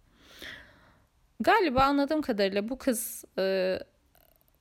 Galiba 1.40 1.82
anladığım 1.82 2.22
kadarıyla 2.22 2.68
bu 2.68 2.78
kız 2.78 3.24
e, 3.38 3.78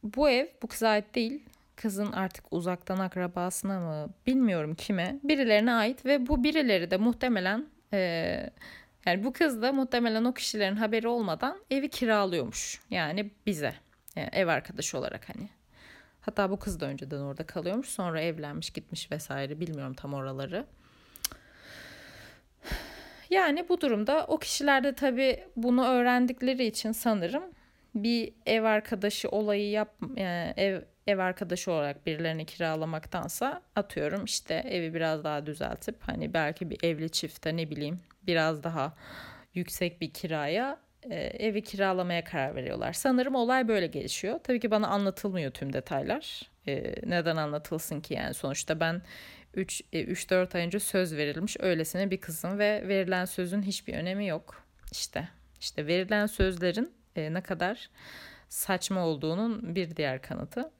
bu 0.03 0.29
ev 0.29 0.47
bu 0.61 0.67
kıza 0.67 0.89
ait 0.89 1.15
değil. 1.15 1.43
Kızın 1.75 2.11
artık 2.11 2.45
uzaktan 2.51 2.99
akrabasına 2.99 3.79
mı 3.79 4.13
bilmiyorum 4.27 4.75
kime 4.75 5.19
birilerine 5.23 5.73
ait 5.73 6.05
ve 6.05 6.27
bu 6.27 6.43
birileri 6.43 6.91
de 6.91 6.97
muhtemelen 6.97 7.65
e, 7.93 8.49
yani 9.09 9.23
bu 9.23 9.33
kız 9.33 9.61
da 9.61 9.71
muhtemelen 9.73 10.25
o 10.25 10.33
kişilerin 10.33 10.75
haberi 10.75 11.07
olmadan 11.07 11.57
evi 11.71 11.89
kiralıyormuş. 11.89 12.81
Yani 12.89 13.31
bize 13.45 13.73
yani 14.15 14.29
ev 14.31 14.47
arkadaşı 14.47 14.97
olarak 14.97 15.29
hani. 15.29 15.49
Hatta 16.21 16.49
bu 16.51 16.59
kız 16.59 16.79
da 16.79 16.85
önceden 16.85 17.19
orada 17.19 17.45
kalıyormuş 17.45 17.87
sonra 17.87 18.21
evlenmiş 18.21 18.69
gitmiş 18.69 19.11
vesaire 19.11 19.59
bilmiyorum 19.59 19.93
tam 19.93 20.13
oraları. 20.13 20.65
Yani 23.29 23.69
bu 23.69 23.81
durumda 23.81 24.25
o 24.27 24.37
kişiler 24.37 24.83
de 24.83 24.95
tabii 24.95 25.43
bunu 25.55 25.87
öğrendikleri 25.87 26.65
için 26.65 26.91
sanırım 26.91 27.43
bir 27.95 28.33
ev 28.45 28.63
arkadaşı 28.63 29.29
olayı 29.29 29.69
yap 29.69 29.95
yani 30.15 30.53
ev 30.57 30.81
ev 31.09 31.17
arkadaşı 31.17 31.71
olarak 31.71 32.05
birilerini 32.05 32.45
kiralamaktansa 32.45 33.61
atıyorum 33.75 34.25
işte 34.25 34.53
evi 34.53 34.93
biraz 34.93 35.23
daha 35.23 35.45
düzeltip 35.45 35.95
hani 36.01 36.33
belki 36.33 36.69
bir 36.69 36.83
evli 36.83 37.09
çifte 37.09 37.57
ne 37.57 37.69
bileyim 37.69 37.99
biraz 38.27 38.63
daha 38.63 38.95
yüksek 39.53 40.01
bir 40.01 40.13
kiraya 40.13 40.77
e, 41.03 41.15
evi 41.15 41.63
kiralamaya 41.63 42.23
karar 42.23 42.55
veriyorlar. 42.55 42.93
Sanırım 42.93 43.35
olay 43.35 43.67
böyle 43.67 43.87
gelişiyor. 43.87 44.39
Tabii 44.43 44.59
ki 44.59 44.71
bana 44.71 44.87
anlatılmıyor 44.87 45.51
tüm 45.51 45.73
detaylar. 45.73 46.41
E, 46.67 46.95
neden 47.03 47.35
anlatılsın 47.35 48.01
ki 48.01 48.13
yani 48.13 48.33
sonuçta 48.33 48.79
ben 48.79 49.01
3-4 49.55 50.55
e, 50.55 50.57
ay 50.57 50.65
önce 50.65 50.79
söz 50.79 51.15
verilmiş 51.17 51.57
öylesine 51.59 52.11
bir 52.11 52.21
kızım 52.21 52.59
ve 52.59 52.87
verilen 52.87 53.25
sözün 53.25 53.61
hiçbir 53.61 53.93
önemi 53.93 54.27
yok. 54.27 54.63
İşte 54.91 55.29
işte 55.59 55.87
verilen 55.87 56.25
sözlerin 56.25 56.93
e, 57.15 57.33
ne 57.33 57.41
kadar 57.41 57.89
saçma 58.49 59.05
olduğunun 59.05 59.75
bir 59.75 59.95
diğer 59.95 60.21
kanıtı. 60.21 60.71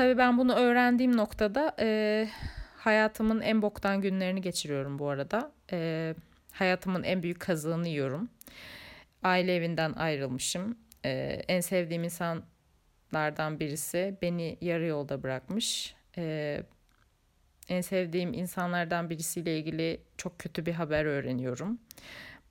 Tabii 0.00 0.18
ben 0.18 0.38
bunu 0.38 0.54
öğrendiğim 0.54 1.16
noktada 1.16 1.76
e, 1.80 2.28
hayatımın 2.76 3.40
en 3.40 3.62
boktan 3.62 4.00
günlerini 4.00 4.40
geçiriyorum 4.40 4.98
bu 4.98 5.08
arada. 5.08 5.52
E, 5.72 6.14
hayatımın 6.52 7.02
en 7.02 7.22
büyük 7.22 7.40
kazığını 7.40 7.88
yiyorum. 7.88 8.28
Aile 9.22 9.54
evinden 9.54 9.92
ayrılmışım. 9.92 10.78
E, 11.04 11.10
en 11.48 11.60
sevdiğim 11.60 12.04
insanlardan 12.04 13.60
birisi 13.60 14.16
beni 14.22 14.58
yarı 14.60 14.86
yolda 14.86 15.22
bırakmış. 15.22 15.94
E, 16.18 16.62
en 17.68 17.80
sevdiğim 17.80 18.32
insanlardan 18.32 19.10
birisiyle 19.10 19.58
ilgili 19.58 20.00
çok 20.16 20.38
kötü 20.38 20.66
bir 20.66 20.72
haber 20.72 21.04
öğreniyorum. 21.04 21.78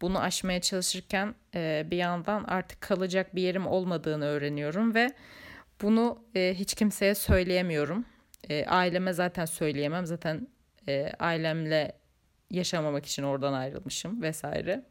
Bunu 0.01 0.21
aşmaya 0.21 0.61
çalışırken 0.61 1.35
e, 1.55 1.87
bir 1.91 1.97
yandan 1.97 2.43
artık 2.43 2.81
kalacak 2.81 3.35
bir 3.35 3.41
yerim 3.41 3.67
olmadığını 3.67 4.25
öğreniyorum 4.25 4.95
ve 4.95 5.11
bunu 5.81 6.23
e, 6.35 6.53
hiç 6.57 6.73
kimseye 6.73 7.15
söyleyemiyorum. 7.15 8.05
E, 8.49 8.65
aileme 8.65 9.13
zaten 9.13 9.45
söyleyemem. 9.45 10.05
Zaten 10.05 10.47
e, 10.87 11.11
ailemle 11.19 11.91
yaşamamak 12.51 13.05
için 13.05 13.23
oradan 13.23 13.53
ayrılmışım 13.53 14.21
vesaire. 14.21 14.83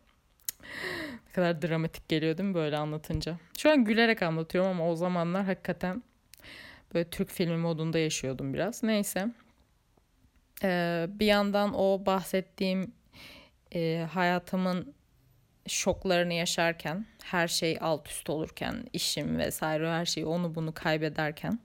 ne 1.27 1.33
kadar 1.33 1.63
dramatik 1.63 2.09
geliyor 2.09 2.39
değil 2.39 2.49
mi 2.49 2.55
böyle 2.55 2.77
anlatınca? 2.77 3.39
Şu 3.59 3.71
an 3.71 3.85
gülerek 3.85 4.23
anlatıyorum 4.23 4.71
ama 4.71 4.91
o 4.91 4.97
zamanlar 4.97 5.45
hakikaten 5.45 6.03
böyle 6.95 7.11
Türk 7.11 7.31
filmi 7.31 7.57
modunda 7.57 7.99
yaşıyordum 7.99 8.55
biraz. 8.55 8.83
Neyse. 8.83 9.29
Ee, 10.63 11.07
bir 11.09 11.27
yandan 11.27 11.75
o 11.75 12.07
bahsettiğim 12.07 12.93
e, 13.75 14.07
hayatımın 14.13 14.95
şoklarını 15.69 16.33
yaşarken, 16.33 17.07
her 17.25 17.49
şey 17.49 17.79
alt 17.81 18.09
üst 18.09 18.31
olurken, 18.31 18.85
işim 18.93 19.39
vesaire 19.39 19.91
her 19.91 20.07
şeyi 20.07 20.27
onu 20.27 20.55
bunu 20.55 20.75
kaybederken 20.75 21.59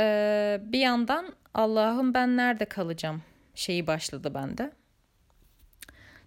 ee, 0.00 0.60
bir 0.62 0.78
yandan 0.78 1.34
Allah'ım 1.54 2.14
ben 2.14 2.36
nerede 2.36 2.64
kalacağım 2.64 3.22
şeyi 3.54 3.86
başladı 3.86 4.34
bende. 4.34 4.72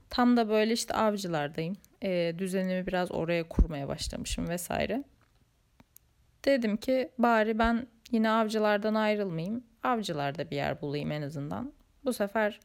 Tam 0.09 0.37
da 0.37 0.49
böyle 0.49 0.73
işte 0.73 0.93
avcılardayım. 0.93 1.77
Ee, 2.03 2.35
düzenimi 2.37 2.87
biraz 2.87 3.11
oraya 3.11 3.49
kurmaya 3.49 3.87
başlamışım 3.87 4.49
vesaire. 4.49 5.03
Dedim 6.45 6.77
ki 6.77 7.11
bari 7.17 7.59
ben 7.59 7.87
yine 8.11 8.29
avcılardan 8.29 8.95
ayrılmayayım. 8.95 9.63
Avcılarda 9.83 10.51
bir 10.51 10.55
yer 10.55 10.81
bulayım 10.81 11.11
en 11.11 11.21
azından. 11.21 11.73
Bu 12.05 12.13
sefer 12.13 12.59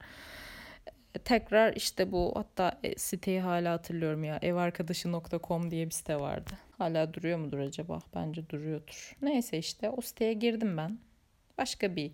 tekrar 1.18 1.72
işte 1.76 2.12
bu 2.12 2.32
hatta 2.36 2.80
e, 2.82 2.98
siteyi 2.98 3.40
hala 3.40 3.72
hatırlıyorum 3.72 4.24
ya 4.24 4.38
evarkadaşı.com 4.42 5.70
diye 5.70 5.86
bir 5.86 5.90
site 5.90 6.20
vardı. 6.20 6.50
Hala 6.78 7.14
duruyor 7.14 7.38
mudur 7.38 7.58
acaba? 7.58 7.98
Bence 8.14 8.48
duruyordur. 8.48 9.16
Neyse 9.22 9.58
işte 9.58 9.90
o 9.90 10.00
siteye 10.00 10.32
girdim 10.32 10.76
ben. 10.76 10.98
Başka 11.58 11.96
bir 11.96 12.12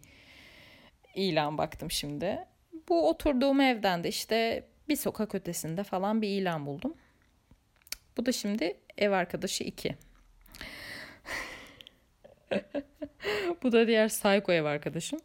ilan 1.15 1.59
baktım 1.59 1.91
şimdi. 1.91 2.39
Bu 2.89 3.09
oturduğum 3.09 3.61
evden 3.61 4.05
de 4.05 4.09
işte 4.09 4.67
bir 4.89 4.97
sokak 4.97 5.35
ötesinde 5.35 5.85
falan 5.85 6.23
bir 6.23 6.29
ilan 6.29 6.67
buldum. 6.67 6.95
Bu 8.17 8.27
da 8.27 8.33
şimdi 8.33 8.77
ev 8.99 9.11
arkadaşı 9.11 9.65
2. 9.65 9.95
Bu 13.63 13.73
da 13.73 13.87
diğer 13.87 14.09
psycho 14.09 14.53
ev 14.53 14.65
arkadaşım. 14.65 15.21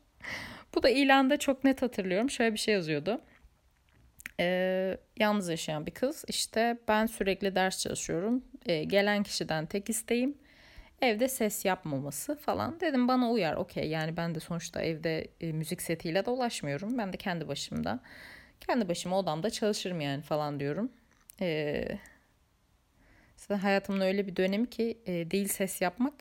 Bu 0.76 0.84
da 0.84 0.90
ilanda 0.90 1.38
çok 1.38 1.64
net 1.64 1.82
hatırlıyorum. 1.82 2.30
Şöyle 2.30 2.54
bir 2.54 2.60
şey 2.60 2.74
yazıyordu. 2.74 3.22
Ee, 4.40 4.98
yalnız 5.18 5.50
yaşayan 5.50 5.86
bir 5.86 5.92
kız. 5.92 6.26
İşte 6.28 6.78
ben 6.88 7.06
sürekli 7.06 7.56
ders 7.56 7.80
çalışıyorum. 7.80 8.44
Ee, 8.66 8.84
gelen 8.84 9.24
kişiden 9.24 9.66
tek 9.66 9.90
isteğim 9.90 10.38
evde 11.02 11.28
ses 11.28 11.66
yapmaması 11.66 12.36
falan. 12.36 12.80
Dedim 12.80 13.08
bana 13.08 13.32
uyar 13.32 13.54
okey 13.56 13.90
yani 13.90 14.18
ben 14.18 14.36
de 14.36 14.40
sonuçta 14.40 14.82
evde 14.82 15.28
e, 15.42 15.52
müzik 15.52 15.82
setiyle 15.82 16.26
dolaşmıyorum. 16.26 16.98
Ben 16.98 17.14
de 17.14 17.18
kendi 17.18 17.48
başımda 17.48 18.00
kendi 18.68 18.90
başıma 18.90 19.20
odamda 19.20 19.50
çalışırım 19.50 20.02
yani 20.02 20.22
falan 20.22 20.60
diyorum. 20.60 20.92
Zaten 23.38 23.58
hayatımın 23.58 24.02
öyle 24.02 24.28
bir 24.28 24.36
dönemi 24.36 24.70
ki 24.70 24.98
e, 25.06 25.32
değil 25.32 25.48
ses 25.48 25.82
yapmak 25.82 26.14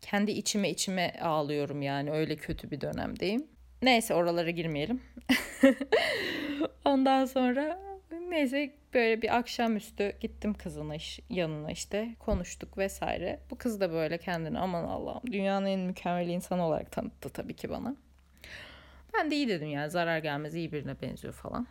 kendi 0.00 0.30
içime 0.30 0.70
içime 0.70 1.12
ağlıyorum 1.20 1.82
yani 1.82 2.10
öyle 2.10 2.36
kötü 2.36 2.70
bir 2.70 2.80
dönemdeyim. 2.80 3.46
Neyse 3.82 4.14
oralara 4.14 4.50
girmeyelim. 4.50 5.02
Ondan 6.86 7.24
sonra 7.24 7.78
neyse 8.30 8.70
böyle 8.94 9.22
bir 9.22 9.36
akşamüstü 9.36 10.12
gittim 10.20 10.54
kızın 10.54 10.90
iş, 10.90 11.20
yanına 11.30 11.70
işte 11.70 12.14
konuştuk 12.18 12.78
vesaire. 12.78 13.40
Bu 13.50 13.58
kız 13.58 13.80
da 13.80 13.92
böyle 13.92 14.18
kendini 14.18 14.58
aman 14.58 14.84
Allah'ım 14.84 15.32
dünyanın 15.32 15.66
en 15.66 15.80
mükemmel 15.80 16.28
insanı 16.28 16.66
olarak 16.66 16.92
tanıttı 16.92 17.28
tabii 17.28 17.56
ki 17.56 17.70
bana. 17.70 17.96
Ben 19.14 19.30
de 19.30 19.36
iyi 19.36 19.48
dedim 19.48 19.68
yani 19.68 19.90
zarar 19.90 20.18
gelmez 20.18 20.54
iyi 20.54 20.72
birine 20.72 21.00
benziyor 21.02 21.34
falan. 21.34 21.66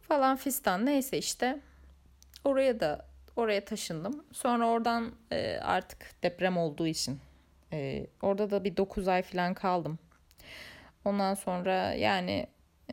Falan 0.00 0.36
fistan 0.36 0.86
neyse 0.86 1.18
işte 1.18 1.60
oraya 2.44 2.80
da 2.80 3.06
oraya 3.36 3.64
taşındım. 3.64 4.24
Sonra 4.32 4.68
oradan 4.68 5.12
e, 5.32 5.56
artık 5.56 6.22
deprem 6.22 6.56
olduğu 6.56 6.86
için 6.86 7.20
e, 7.72 8.06
orada 8.22 8.50
da 8.50 8.64
bir 8.64 8.76
9 8.76 9.08
ay 9.08 9.22
falan 9.22 9.54
kaldım. 9.54 9.98
Ondan 11.04 11.34
sonra 11.34 11.92
yani 11.92 12.46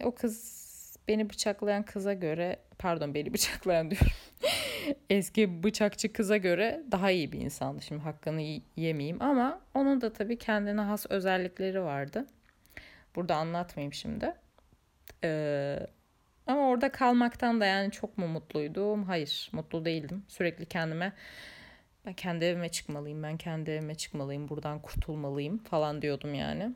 o 0.04 0.16
kız 0.16 0.65
beni 1.08 1.30
bıçaklayan 1.30 1.84
kıza 1.84 2.14
göre 2.14 2.60
pardon 2.80 3.14
beni 3.14 3.34
bıçaklayan 3.34 3.92
diyorum. 3.92 4.12
Eski 5.10 5.64
bıçakçı 5.64 6.14
kıza 6.14 6.38
göre 6.38 6.84
daha 6.92 7.12
iyi 7.12 7.32
bir 7.32 7.40
insandı. 7.40 7.82
Şimdi 7.82 8.02
hakkını 8.02 8.42
yemeyeyim 8.76 9.22
ama 9.22 9.62
onun 9.74 10.02
da 10.02 10.14
tabii 10.14 10.38
kendine 10.38 10.82
has 10.82 11.06
özellikleri 11.10 11.82
vardı. 11.84 12.26
Burada 13.16 13.36
anlatmayayım 13.36 13.94
şimdi. 13.94 14.34
Ee, 15.24 15.80
ama 16.48 16.70
orada 16.70 16.92
kalmaktan 16.92 17.62
da 17.62 17.66
yani 17.66 17.92
çok 17.92 18.18
mu 18.18 18.28
mutluydum? 18.28 19.04
Hayır, 19.04 19.50
mutlu 19.52 19.86
değildim. 19.86 20.24
Sürekli 20.28 20.66
kendime 20.66 21.14
ben 22.06 22.14
kendi 22.14 22.46
evime 22.46 22.70
çıkmalıyım, 22.70 23.24
ben 23.24 23.38
kendi 23.38 23.72
evime 23.72 23.96
çıkmalıyım, 23.96 24.50
buradan 24.50 24.82
kurtulmalıyım 24.82 25.58
falan 25.58 26.02
diyordum 26.02 26.34
yani. 26.34 26.72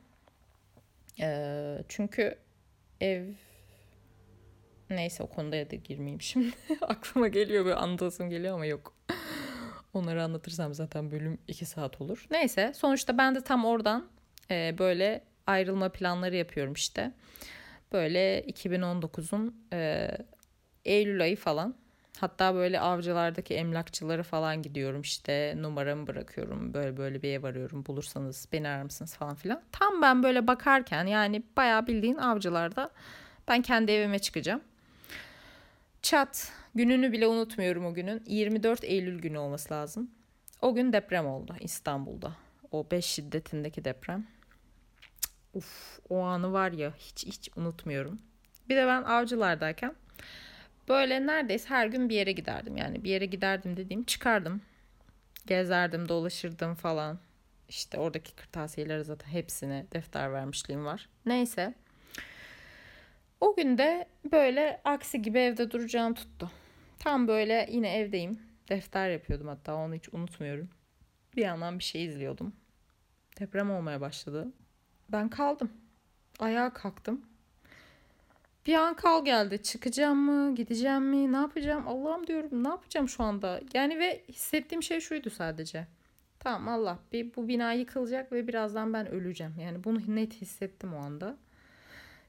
Ee, 1.19 1.77
çünkü 1.87 2.35
ev 3.01 3.25
neyse 4.89 5.23
o 5.23 5.27
konuda 5.27 5.71
da 5.71 5.75
girmeyeyim 5.75 6.21
şimdi. 6.21 6.55
Aklıma 6.81 7.27
geliyor 7.27 7.65
böyle 7.65 7.75
anlatasım 7.75 8.29
geliyor 8.29 8.53
ama 8.53 8.65
yok. 8.65 8.95
Onları 9.93 10.23
anlatırsam 10.23 10.73
zaten 10.73 11.11
bölüm 11.11 11.37
2 11.47 11.65
saat 11.65 12.01
olur. 12.01 12.27
Neyse 12.31 12.71
sonuçta 12.75 13.17
ben 13.17 13.35
de 13.35 13.41
tam 13.41 13.65
oradan 13.65 14.09
e, 14.51 14.75
böyle 14.79 15.23
ayrılma 15.47 15.89
planları 15.89 16.35
yapıyorum 16.35 16.73
işte. 16.73 17.11
Böyle 17.91 18.41
2019'un 18.41 19.65
e, 19.73 20.09
Eylül 20.85 21.21
ayı 21.21 21.37
falan. 21.37 21.75
Hatta 22.19 22.55
böyle 22.55 22.79
avcılardaki 22.79 23.53
emlakçıları 23.53 24.23
falan 24.23 24.61
gidiyorum 24.61 25.01
işte 25.01 25.53
numaramı 25.57 26.07
bırakıyorum 26.07 26.73
böyle 26.73 26.97
böyle 26.97 27.21
bir 27.21 27.29
ev 27.29 27.43
arıyorum 27.43 27.85
bulursanız 27.85 28.47
beni 28.53 28.67
arar 28.67 28.83
mısınız 28.83 29.15
falan 29.15 29.35
filan. 29.35 29.61
Tam 29.71 30.01
ben 30.01 30.23
böyle 30.23 30.47
bakarken 30.47 31.05
yani 31.05 31.43
bayağı 31.57 31.87
bildiğin 31.87 32.17
avcılarda 32.17 32.89
ben 33.47 33.61
kendi 33.61 33.91
evime 33.91 34.19
çıkacağım. 34.19 34.61
Çat 36.01 36.51
gününü 36.75 37.11
bile 37.11 37.27
unutmuyorum 37.27 37.85
o 37.85 37.93
günün 37.93 38.23
24 38.27 38.83
Eylül 38.83 39.19
günü 39.19 39.37
olması 39.37 39.73
lazım. 39.73 40.11
O 40.61 40.75
gün 40.75 40.93
deprem 40.93 41.27
oldu 41.27 41.55
İstanbul'da. 41.59 42.35
O 42.71 42.91
5 42.91 43.05
şiddetindeki 43.05 43.85
deprem. 43.85 44.27
Uf 45.53 45.99
o 46.09 46.19
anı 46.19 46.53
var 46.53 46.71
ya 46.71 46.93
hiç 46.97 47.25
hiç 47.25 47.49
unutmuyorum. 47.55 48.19
Bir 48.69 48.75
de 48.75 48.87
ben 48.87 49.03
avcılardayken 49.03 49.95
böyle 50.89 51.27
neredeyse 51.27 51.69
her 51.69 51.87
gün 51.87 52.09
bir 52.09 52.15
yere 52.15 52.31
giderdim. 52.31 52.77
Yani 52.77 53.03
bir 53.03 53.09
yere 53.09 53.25
giderdim 53.25 53.77
dediğim 53.77 54.03
çıkardım. 54.03 54.61
Gezerdim, 55.45 56.09
dolaşırdım 56.09 56.75
falan. 56.75 57.19
İşte 57.69 57.97
oradaki 57.97 58.35
kırtasiyeleri 58.35 59.03
zaten 59.03 59.29
hepsine 59.29 59.85
defter 59.93 60.33
vermişliğim 60.33 60.85
var. 60.85 61.09
Neyse. 61.25 61.73
O 63.41 63.55
gün 63.55 63.77
de 63.77 64.07
böyle 64.31 64.81
aksi 64.83 65.21
gibi 65.21 65.39
evde 65.39 65.71
duracağım 65.71 66.13
tuttu. 66.13 66.51
Tam 66.99 67.27
böyle 67.27 67.69
yine 67.71 67.97
evdeyim. 67.97 68.39
Defter 68.69 69.09
yapıyordum 69.09 69.47
hatta 69.47 69.75
onu 69.75 69.93
hiç 69.93 70.13
unutmuyorum. 70.13 70.69
Bir 71.35 71.41
yandan 71.41 71.79
bir 71.79 71.83
şey 71.83 72.05
izliyordum. 72.05 72.53
Deprem 73.39 73.71
olmaya 73.71 74.01
başladı. 74.01 74.47
Ben 75.09 75.29
kaldım. 75.29 75.71
Ayağa 76.39 76.73
kalktım. 76.73 77.25
Bir 78.67 78.73
an 78.73 78.93
kal 78.93 79.25
geldi. 79.25 79.63
Çıkacağım 79.63 80.17
mı? 80.17 80.55
Gideceğim 80.55 81.03
mi? 81.03 81.31
Ne 81.31 81.37
yapacağım? 81.37 81.87
Allah'ım 81.87 82.27
diyorum. 82.27 82.63
Ne 82.63 82.67
yapacağım 82.67 83.09
şu 83.09 83.23
anda? 83.23 83.61
Yani 83.73 83.99
ve 83.99 84.23
hissettiğim 84.29 84.83
şey 84.83 84.99
şuydu 84.99 85.29
sadece. 85.29 85.87
Tamam 86.39 86.67
Allah 86.67 86.99
bir 87.11 87.35
bu 87.35 87.47
bina 87.47 87.73
yıkılacak 87.73 88.31
ve 88.31 88.47
birazdan 88.47 88.93
ben 88.93 89.07
öleceğim. 89.07 89.53
Yani 89.59 89.83
bunu 89.83 90.01
net 90.07 90.33
hissettim 90.33 90.93
o 90.93 90.97
anda. 90.97 91.37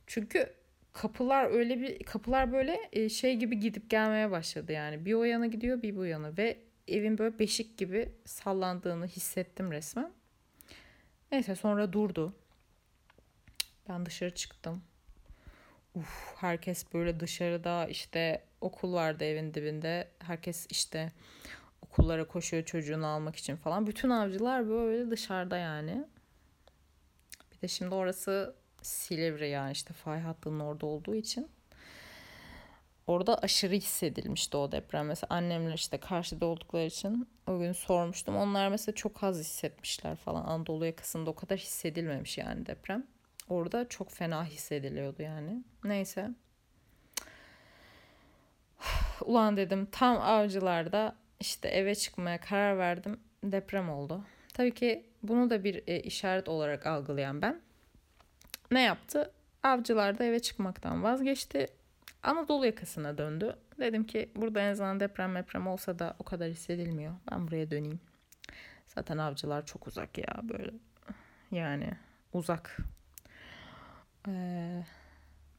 Çünkü 0.06 0.52
kapılar 0.92 1.50
öyle 1.50 1.80
bir 1.80 2.04
kapılar 2.04 2.52
böyle 2.52 2.78
e, 2.92 3.08
şey 3.08 3.36
gibi 3.36 3.60
gidip 3.60 3.90
gelmeye 3.90 4.30
başladı 4.30 4.72
yani. 4.72 5.04
Bir 5.04 5.14
o 5.14 5.24
yana 5.24 5.46
gidiyor 5.46 5.82
bir 5.82 5.96
bu 5.96 6.06
yana 6.06 6.36
ve 6.36 6.58
evin 6.88 7.18
böyle 7.18 7.38
beşik 7.38 7.78
gibi 7.78 8.12
sallandığını 8.24 9.06
hissettim 9.06 9.72
resmen. 9.72 10.12
Neyse 11.32 11.54
sonra 11.54 11.92
durdu. 11.92 12.34
Ben 13.88 14.06
dışarı 14.06 14.34
çıktım. 14.34 14.82
Uf, 15.94 16.34
herkes 16.36 16.94
böyle 16.94 17.20
dışarıda 17.20 17.86
işte 17.86 18.44
okul 18.60 18.92
vardı 18.92 19.24
evin 19.24 19.54
dibinde. 19.54 20.08
Herkes 20.18 20.66
işte 20.70 21.12
okullara 21.82 22.26
koşuyor 22.26 22.64
çocuğunu 22.64 23.06
almak 23.06 23.36
için 23.36 23.56
falan. 23.56 23.86
Bütün 23.86 24.10
avcılar 24.10 24.68
böyle 24.68 25.10
dışarıda 25.10 25.56
yani. 25.56 26.04
Bir 27.52 27.60
de 27.62 27.68
şimdi 27.68 27.94
orası 27.94 28.54
Silivri 28.82 29.48
yani 29.48 29.72
işte 29.72 29.94
fay 29.94 30.20
hattının 30.20 30.60
orada 30.60 30.86
olduğu 30.86 31.14
için. 31.14 31.50
Orada 33.06 33.38
aşırı 33.38 33.74
hissedilmişti 33.74 34.56
o 34.56 34.72
deprem. 34.72 35.06
Mesela 35.06 35.26
annemler 35.30 35.74
işte 35.74 35.98
karşıda 35.98 36.46
oldukları 36.46 36.86
için 36.86 37.28
o 37.46 37.58
gün 37.58 37.72
sormuştum. 37.72 38.36
Onlar 38.36 38.68
mesela 38.68 38.94
çok 38.94 39.24
az 39.24 39.38
hissetmişler 39.38 40.16
falan. 40.16 40.44
Anadolu 40.44 40.86
yakasında 40.86 41.30
o 41.30 41.34
kadar 41.34 41.58
hissedilmemiş 41.58 42.38
yani 42.38 42.66
deprem. 42.66 43.06
Orada 43.48 43.88
çok 43.88 44.10
fena 44.10 44.44
hissediliyordu 44.44 45.22
yani. 45.22 45.64
Neyse. 45.84 46.30
Ulan 49.24 49.56
dedim 49.56 49.88
tam 49.92 50.16
avcılarda 50.16 51.16
işte 51.40 51.68
eve 51.68 51.94
çıkmaya 51.94 52.40
karar 52.40 52.78
verdim. 52.78 53.20
Deprem 53.44 53.90
oldu. 53.90 54.24
Tabii 54.54 54.74
ki 54.74 55.06
bunu 55.22 55.50
da 55.50 55.64
bir 55.64 55.82
e, 55.86 56.00
işaret 56.00 56.48
olarak 56.48 56.86
algılayan 56.86 57.42
ben 57.42 57.60
ne 58.70 58.82
yaptı? 58.82 59.30
Avcılarda 59.62 60.24
eve 60.24 60.40
çıkmaktan 60.40 61.02
vazgeçti. 61.02 61.66
Anadolu 62.22 62.66
yakasına 62.66 63.18
döndü. 63.18 63.56
Dedim 63.78 64.04
ki 64.04 64.30
burada 64.36 64.60
en 64.60 64.72
azından 64.72 65.00
deprem 65.00 65.34
deprem 65.34 65.66
olsa 65.66 65.98
da 65.98 66.16
o 66.18 66.24
kadar 66.24 66.48
hissedilmiyor. 66.48 67.14
Ben 67.30 67.46
buraya 67.46 67.70
döneyim. 67.70 68.00
Zaten 68.86 69.18
avcılar 69.18 69.66
çok 69.66 69.86
uzak 69.86 70.18
ya 70.18 70.40
böyle. 70.42 70.72
Yani 71.50 71.90
uzak. 72.32 72.76
Ee, 74.28 74.84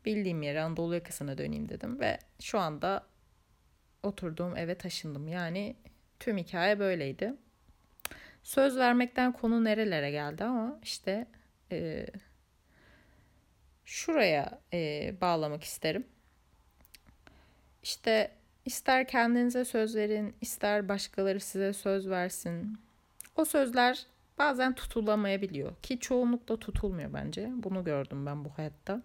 bildiğim 0.06 0.42
yere 0.42 0.62
Anadolu 0.62 0.94
yakasına 0.94 1.38
döneyim 1.38 1.70
dedim. 1.70 2.00
Ve 2.00 2.20
şu 2.40 2.60
anda 2.60 3.06
oturduğum 4.04 4.58
eve 4.58 4.76
taşındım. 4.76 5.28
Yani 5.28 5.76
tüm 6.20 6.38
hikaye 6.38 6.80
böyleydi. 6.80 7.34
Söz 8.44 8.78
vermekten 8.78 9.32
konu 9.32 9.64
nerelere 9.64 10.12
geldi 10.12 10.44
ama 10.44 10.80
işte... 10.84 11.28
E, 11.72 12.06
şuraya 13.92 14.60
e, 14.74 15.14
bağlamak 15.22 15.64
isterim. 15.64 16.06
İşte 17.84 18.32
ister 18.66 19.08
kendinize 19.08 19.66
söz 19.66 19.96
verin, 19.96 20.36
ister 20.42 20.90
başkaları 20.90 21.40
size 21.40 21.74
söz 21.74 22.10
versin. 22.10 22.78
O 23.36 23.46
sözler 23.46 24.06
bazen 24.38 24.76
tutulamayabiliyor 24.76 25.76
ki 25.76 26.00
çoğunlukla 26.00 26.58
tutulmuyor 26.58 27.14
bence. 27.14 27.50
Bunu 27.54 27.84
gördüm 27.84 28.26
ben 28.26 28.46
bu 28.46 28.50
hayatta. 28.50 29.02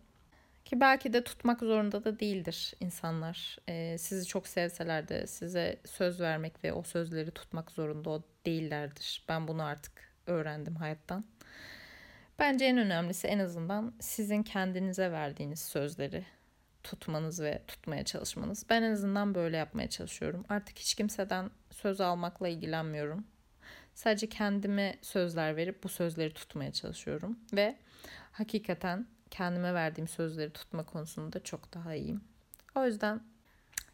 Ki 0.65 0.81
belki 0.81 1.13
de 1.13 1.25
tutmak 1.25 1.61
zorunda 1.61 2.05
da 2.05 2.21
değildir 2.21 2.75
insanlar. 2.81 3.59
Ee, 3.69 3.99
sizi 3.99 4.27
çok 4.27 4.47
sevseler 4.47 5.09
de 5.09 5.27
size 5.27 5.81
söz 5.85 6.21
vermek 6.21 6.65
ve 6.65 6.73
o 6.73 6.83
sözleri 6.83 7.31
tutmak 7.31 7.71
zorunda 7.71 8.23
değillerdir. 8.47 9.25
Ben 9.29 9.49
bunu 9.49 9.63
artık 9.63 9.93
öğrendim 10.27 10.77
hayattan. 10.77 11.25
Bence 12.39 12.65
en 12.65 12.79
önemlisi 12.79 13.27
en 13.27 13.39
azından 13.39 13.95
sizin 14.01 14.43
kendinize 14.43 15.13
verdiğiniz 15.13 15.61
sözleri 15.63 16.25
tutmanız 16.83 17.43
ve 17.43 17.63
tutmaya 17.67 18.05
çalışmanız. 18.05 18.67
Ben 18.71 18.83
en 18.83 18.93
azından 18.93 19.35
böyle 19.35 19.57
yapmaya 19.57 19.89
çalışıyorum. 19.91 20.45
Artık 20.49 20.79
hiç 20.79 20.95
kimseden 20.95 21.51
söz 21.71 22.01
almakla 22.01 22.49
ilgilenmiyorum. 22.49 23.27
Sadece 23.95 24.29
kendime 24.29 24.99
sözler 25.03 25.57
verip 25.57 25.85
bu 25.85 25.89
sözleri 25.89 26.35
tutmaya 26.35 26.73
çalışıyorum 26.73 27.39
ve 27.53 27.77
hakikaten 28.33 29.07
kendime 29.31 29.75
verdiğim 29.75 30.09
sözleri 30.09 30.53
tutma 30.53 30.87
konusunda 30.87 31.43
çok 31.43 31.75
daha 31.75 31.95
iyiyim. 31.95 32.21
O 32.75 32.87
yüzden 32.87 33.21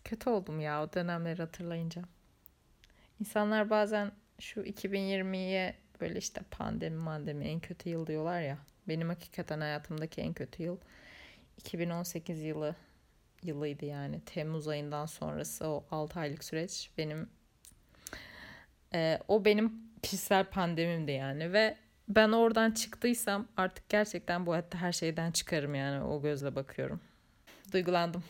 kötü 0.04 0.30
oldum 0.30 0.60
ya 0.60 0.84
o 0.84 0.92
dönemleri 0.92 1.42
hatırlayınca. 1.42 2.02
İnsanlar 3.20 3.70
bazen 3.70 4.12
şu 4.38 4.60
2020'ye 4.60 5.81
böyle 6.02 6.18
işte 6.18 6.40
pandemi 6.50 6.96
mandemi 6.96 7.44
en 7.44 7.60
kötü 7.60 7.88
yıl 7.88 8.06
diyorlar 8.06 8.40
ya. 8.40 8.58
Benim 8.88 9.08
hakikaten 9.08 9.60
hayatımdaki 9.60 10.20
en 10.20 10.32
kötü 10.32 10.62
yıl 10.62 10.78
2018 11.58 12.42
yılı 12.42 12.74
yılıydı 13.42 13.84
yani. 13.84 14.20
Temmuz 14.20 14.68
ayından 14.68 15.06
sonrası 15.06 15.66
o 15.66 15.84
6 15.90 16.20
aylık 16.20 16.44
süreç 16.44 16.90
benim 16.98 17.28
e, 18.94 19.18
o 19.28 19.44
benim 19.44 19.72
kişisel 20.02 20.44
pandemimdi 20.44 21.12
yani 21.12 21.52
ve 21.52 21.76
ben 22.08 22.32
oradan 22.32 22.70
çıktıysam 22.70 23.48
artık 23.56 23.88
gerçekten 23.88 24.46
bu 24.46 24.52
hayatta 24.52 24.78
her 24.78 24.92
şeyden 24.92 25.30
çıkarım 25.30 25.74
yani 25.74 26.04
o 26.04 26.22
gözle 26.22 26.54
bakıyorum. 26.54 27.00
Duygulandım. 27.72 28.24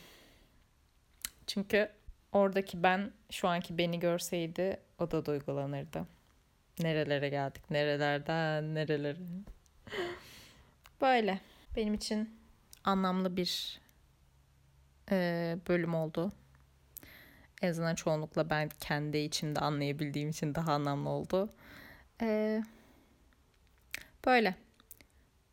Çünkü 1.47 1.89
oradaki 2.31 2.83
ben 2.83 3.11
şu 3.31 3.47
anki 3.47 3.77
beni 3.77 3.99
görseydi 3.99 4.77
o 4.99 5.11
da 5.11 5.25
duygulanırdı. 5.25 6.07
Nerelere 6.79 7.29
geldik, 7.29 7.71
nerelerden 7.71 8.75
nerelere. 8.75 9.17
Böyle. 11.01 11.39
Benim 11.75 11.93
için 11.93 12.39
anlamlı 12.83 13.37
bir 13.37 13.79
e, 15.11 15.57
bölüm 15.69 15.95
oldu. 15.95 16.31
En 17.61 17.69
azından 17.69 17.95
çoğunlukla 17.95 18.49
ben 18.49 18.69
kendi 18.79 19.17
içimde 19.17 19.59
anlayabildiğim 19.59 20.29
için 20.29 20.55
daha 20.55 20.73
anlamlı 20.73 21.09
oldu. 21.09 21.53
E, 22.21 22.63
böyle. 24.25 24.55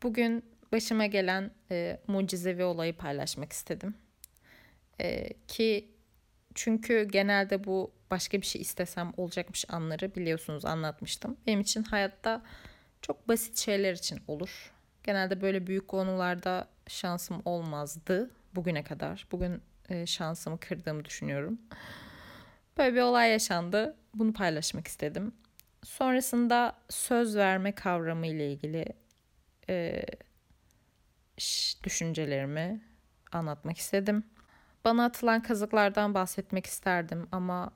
Bugün 0.02 0.44
başıma 0.72 1.06
gelen 1.06 1.50
e, 1.70 2.00
mucizevi 2.06 2.64
olayı 2.64 2.96
paylaşmak 2.96 3.52
istedim. 3.52 3.94
E, 5.00 5.28
ki 5.48 5.88
çünkü 6.54 7.08
genelde 7.12 7.64
bu 7.64 7.92
başka 8.10 8.40
bir 8.40 8.46
şey 8.46 8.62
istesem 8.62 9.12
olacakmış 9.16 9.64
anları 9.68 10.14
biliyorsunuz 10.14 10.64
anlatmıştım. 10.64 11.36
Benim 11.46 11.60
için 11.60 11.82
hayatta 11.82 12.42
çok 13.02 13.28
basit 13.28 13.58
şeyler 13.58 13.92
için 13.92 14.20
olur. 14.28 14.72
Genelde 15.04 15.40
böyle 15.40 15.66
büyük 15.66 15.88
konularda 15.88 16.68
şansım 16.86 17.42
olmazdı 17.44 18.30
bugüne 18.54 18.84
kadar. 18.84 19.26
Bugün 19.32 19.62
e, 19.88 20.06
şansımı 20.06 20.60
kırdığımı 20.60 21.04
düşünüyorum. 21.04 21.58
Böyle 22.78 22.94
bir 22.94 23.00
olay 23.00 23.30
yaşandı. 23.30 23.96
Bunu 24.14 24.32
paylaşmak 24.32 24.88
istedim. 24.88 25.34
Sonrasında 25.84 26.76
söz 26.88 27.36
verme 27.36 27.72
kavramı 27.74 28.26
ile 28.26 28.52
ilgili 28.52 28.84
e, 29.68 30.02
düşüncelerimi 31.84 32.80
anlatmak 33.32 33.78
istedim. 33.78 34.24
Bana 34.84 35.04
atılan 35.04 35.42
kazıklardan 35.42 36.14
bahsetmek 36.14 36.66
isterdim 36.66 37.28
ama 37.32 37.70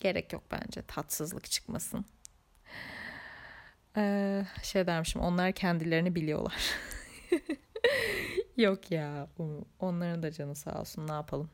gerek 0.00 0.32
yok 0.32 0.42
bence 0.50 0.82
tatsızlık 0.82 1.50
çıkmasın. 1.50 2.04
Ee, 3.96 4.44
şey 4.62 4.86
dermişim 4.86 5.20
onlar 5.20 5.52
kendilerini 5.52 6.14
biliyorlar. 6.14 6.70
yok 8.56 8.90
ya 8.90 9.28
onların 9.80 10.22
da 10.22 10.32
canı 10.32 10.54
sağ 10.54 10.80
olsun 10.80 11.08
ne 11.08 11.12
yapalım. 11.12 11.50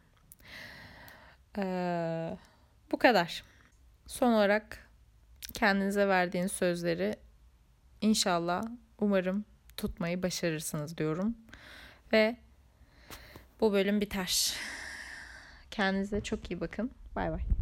Ee, 1.59 2.37
bu 2.93 2.99
kadar. 2.99 3.45
Son 4.07 4.33
olarak 4.33 4.91
kendinize 5.55 6.09
verdiğiniz 6.09 6.53
sözleri 6.53 7.17
inşallah 8.01 8.63
umarım 8.99 9.45
tutmayı 9.77 10.23
başarırsınız 10.23 10.99
diyorum. 10.99 11.37
Ve 12.13 12.37
bu 13.61 13.73
bölüm 13.73 14.01
biter. 14.01 14.55
Kendinize 15.71 16.21
çok 16.21 16.51
iyi 16.51 16.61
bakın. 16.61 16.91
Bay 17.17 17.31
bay. 17.31 17.62